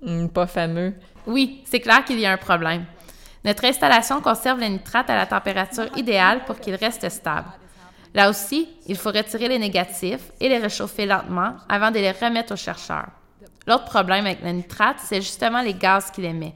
Hmm, 0.00 0.28
pas 0.28 0.46
fameux. 0.46 0.94
Oui, 1.26 1.62
c'est 1.64 1.80
clair 1.80 2.04
qu'il 2.04 2.18
y 2.18 2.24
a 2.24 2.32
un 2.32 2.38
problème. 2.38 2.84
Notre 3.44 3.64
installation 3.64 4.20
conserve 4.20 4.60
le 4.60 4.66
nitrate 4.66 5.10
à 5.10 5.16
la 5.16 5.26
température 5.26 5.86
idéale 5.96 6.44
pour 6.46 6.60
qu'il 6.60 6.76
reste 6.76 7.08
stable. 7.08 7.48
Là 8.14 8.30
aussi, 8.30 8.68
il 8.86 8.96
faut 8.96 9.10
retirer 9.10 9.48
les 9.48 9.58
négatifs 9.58 10.32
et 10.40 10.48
les 10.48 10.58
réchauffer 10.58 11.04
lentement 11.04 11.54
avant 11.68 11.90
de 11.90 11.98
les 11.98 12.12
remettre 12.12 12.54
au 12.54 12.56
chercheur. 12.56 13.06
L'autre 13.66 13.84
problème 13.84 14.24
avec 14.24 14.42
le 14.42 14.50
nitrate, 14.50 14.98
c'est 15.02 15.20
justement 15.20 15.60
les 15.60 15.74
gaz 15.74 16.10
qu'il 16.10 16.24
émet. 16.24 16.54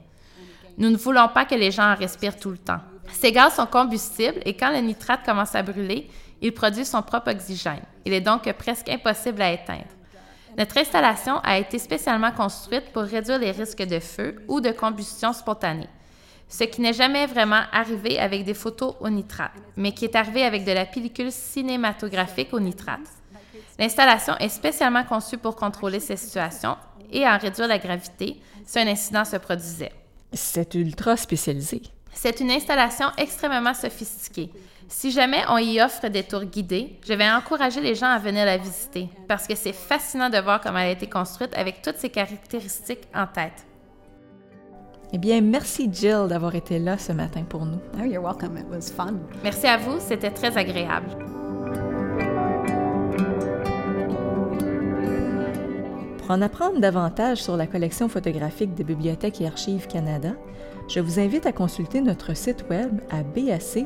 Nous 0.77 0.89
ne 0.89 0.97
voulons 0.97 1.27
pas 1.27 1.45
que 1.45 1.55
les 1.55 1.69
gens 1.69 1.91
en 1.91 1.95
respirent 1.95 2.39
tout 2.39 2.49
le 2.49 2.57
temps. 2.57 2.81
Ces 3.11 3.31
gaz 3.31 3.55
sont 3.55 3.67
combustibles 3.67 4.39
et 4.45 4.55
quand 4.55 4.71
le 4.71 4.79
nitrate 4.79 5.23
commence 5.23 5.53
à 5.53 5.61
brûler, 5.61 6.09
il 6.43 6.53
produit 6.53 6.85
son 6.85 7.01
propre 7.01 7.31
oxygène. 7.31 7.81
Il 8.05 8.13
est 8.13 8.21
donc 8.21 8.51
presque 8.53 8.89
impossible 8.89 9.41
à 9.41 9.53
éteindre. 9.53 9.87
Notre 10.57 10.77
installation 10.77 11.39
a 11.39 11.57
été 11.57 11.79
spécialement 11.79 12.31
construite 12.31 12.91
pour 12.93 13.03
réduire 13.03 13.39
les 13.39 13.51
risques 13.51 13.81
de 13.81 13.99
feu 13.99 14.35
ou 14.47 14.61
de 14.61 14.71
combustion 14.71 15.33
spontanée, 15.33 15.87
ce 16.47 16.65
qui 16.65 16.81
n'est 16.81 16.93
jamais 16.93 17.25
vraiment 17.25 17.61
arrivé 17.71 18.19
avec 18.19 18.43
des 18.43 18.53
photos 18.53 18.93
au 18.99 19.09
nitrate, 19.09 19.53
mais 19.77 19.93
qui 19.93 20.05
est 20.05 20.15
arrivé 20.15 20.43
avec 20.43 20.65
de 20.65 20.71
la 20.73 20.85
pellicule 20.85 21.31
cinématographique 21.31 22.53
au 22.53 22.59
nitrate. 22.59 22.99
L'installation 23.79 24.37
est 24.37 24.49
spécialement 24.49 25.03
conçue 25.03 25.37
pour 25.37 25.55
contrôler 25.55 25.99
ces 25.99 26.17
situations 26.17 26.77
et 27.11 27.25
en 27.25 27.37
réduire 27.37 27.67
la 27.67 27.79
gravité 27.79 28.39
si 28.65 28.79
un 28.79 28.87
incident 28.87 29.25
se 29.25 29.37
produisait. 29.37 29.93
C'est 30.33 30.75
ultra 30.75 31.15
spécialisé. 31.17 31.81
C'est 32.13 32.39
une 32.41 32.51
installation 32.51 33.07
extrêmement 33.17 33.73
sophistiquée. 33.73 34.51
Si 34.95 35.11
jamais 35.11 35.43
on 35.49 35.57
y 35.57 35.81
offre 35.81 36.07
des 36.07 36.21
tours 36.23 36.45
guidés, 36.45 36.97
je 37.05 37.13
vais 37.13 37.29
encourager 37.29 37.81
les 37.81 37.95
gens 37.95 38.07
à 38.07 38.19
venir 38.19 38.45
la 38.45 38.57
visiter 38.57 39.09
parce 39.27 39.47
que 39.47 39.55
c'est 39.55 39.73
fascinant 39.73 40.29
de 40.29 40.37
voir 40.37 40.61
comment 40.61 40.77
elle 40.77 40.89
a 40.89 40.91
été 40.91 41.07
construite 41.07 41.51
avec 41.57 41.81
toutes 41.81 41.97
ses 41.97 42.09
caractéristiques 42.09 43.07
en 43.13 43.25
tête. 43.25 43.65
Eh 45.11 45.17
bien, 45.17 45.41
merci 45.41 45.89
Jill 45.91 46.27
d'avoir 46.29 46.53
été 46.53 46.77
là 46.77 46.97
ce 46.99 47.11
matin 47.11 47.41
pour 47.43 47.65
nous. 47.65 47.79
Oh, 47.99 48.05
you're 48.05 48.23
welcome. 48.23 48.55
It 48.55 48.67
was 48.69 48.91
fun. 48.95 49.15
Merci 49.43 49.65
à 49.65 49.77
vous, 49.77 49.97
c'était 49.99 50.31
très 50.31 50.55
agréable. 50.55 51.09
Pour 56.19 56.31
en 56.31 56.41
apprendre 56.41 56.79
davantage 56.79 57.41
sur 57.41 57.57
la 57.57 57.65
collection 57.65 58.07
photographique 58.07 58.75
de 58.75 58.83
Bibliothèque 58.83 59.41
et 59.41 59.47
Archives 59.47 59.87
Canada, 59.87 60.33
je 60.87 60.99
vous 60.99 61.19
invite 61.19 61.45
à 61.45 61.51
consulter 61.51 62.01
notre 62.01 62.35
site 62.35 62.65
web 62.69 62.99
à 63.09 63.23
bac-lac.gc.ca. 63.23 63.85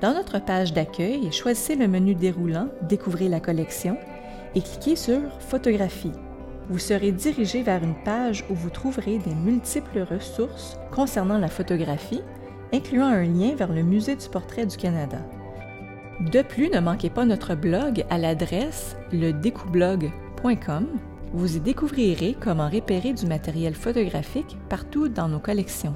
Dans 0.00 0.14
notre 0.14 0.38
page 0.38 0.72
d'accueil, 0.72 1.30
choisissez 1.30 1.74
le 1.76 1.86
menu 1.86 2.14
déroulant 2.14 2.68
Découvrez 2.82 3.28
la 3.28 3.40
collection 3.40 3.96
et 4.54 4.62
cliquez 4.62 4.96
sur 4.96 5.20
Photographie. 5.40 6.12
vous 6.68 6.78
serez 6.78 7.12
dirigé 7.12 7.62
vers 7.62 7.82
une 7.82 7.96
page 8.04 8.44
où 8.48 8.54
vous 8.54 8.70
trouverez 8.70 9.18
des 9.18 9.34
multiples 9.34 10.00
ressources 10.00 10.78
concernant 10.92 11.38
la 11.38 11.48
photographie, 11.48 12.22
incluant 12.72 13.06
un 13.06 13.24
lien 13.24 13.54
vers 13.54 13.72
le 13.72 13.82
Musée 13.82 14.16
du 14.16 14.28
portrait 14.28 14.66
du 14.66 14.76
Canada. 14.76 15.18
De 16.20 16.42
plus, 16.42 16.68
ne 16.68 16.80
manquez 16.80 17.10
pas 17.10 17.24
notre 17.24 17.54
blog 17.54 18.04
à 18.10 18.18
l'adresse 18.18 18.96
ledécoublog.com. 19.12 20.86
Vous 21.32 21.56
y 21.56 21.60
découvrirez 21.60 22.36
comment 22.40 22.68
repérer 22.68 23.12
du 23.12 23.24
matériel 23.26 23.74
photographique 23.74 24.58
partout 24.68 25.08
dans 25.08 25.28
nos 25.28 25.38
collections. 25.38 25.94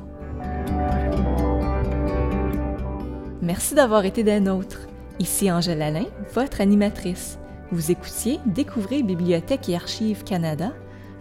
Merci 3.42 3.74
d'avoir 3.74 4.04
été 4.04 4.22
des 4.22 4.38
nôtres. 4.38 4.86
Ici 5.18 5.50
Angèle 5.50 5.82
Alain, 5.82 6.06
votre 6.34 6.60
animatrice. 6.60 7.38
Vous 7.72 7.90
écoutiez 7.90 8.38
Découvrez 8.46 9.02
Bibliothèque 9.02 9.68
et 9.68 9.74
Archives 9.74 10.22
Canada, 10.22 10.72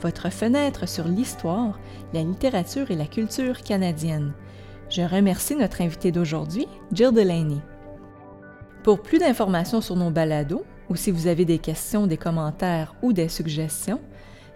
votre 0.02 0.30
fenêtre 0.32 0.88
sur 0.88 1.08
l'histoire, 1.08 1.80
la 2.14 2.22
littérature 2.22 2.92
et 2.92 2.96
la 2.96 3.08
culture 3.08 3.64
canadienne. 3.64 4.34
Je 4.90 5.02
remercie 5.02 5.56
notre 5.56 5.82
invité 5.82 6.12
d'aujourd'hui, 6.12 6.68
Jill 6.92 7.12
Delaney. 7.12 7.62
Pour 8.84 9.02
plus 9.02 9.18
d'informations 9.18 9.82
sur 9.82 9.96
nos 9.96 10.12
balados, 10.12 10.66
ou 10.94 10.96
si 10.96 11.10
vous 11.10 11.26
avez 11.26 11.44
des 11.44 11.58
questions, 11.58 12.06
des 12.06 12.18
commentaires 12.18 12.94
ou 13.02 13.14
des 13.14 13.28
suggestions, 13.28 14.00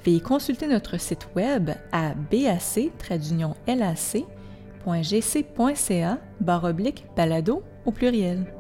veuillez 0.06 0.22
consulter 0.22 0.68
notre 0.68 1.00
site 1.00 1.28
web 1.36 1.72
à 1.92 2.14
bac-lac.gc.ca 2.14 3.08
balado 7.16 7.64
au 7.86 7.92
pluriel. 7.92 8.57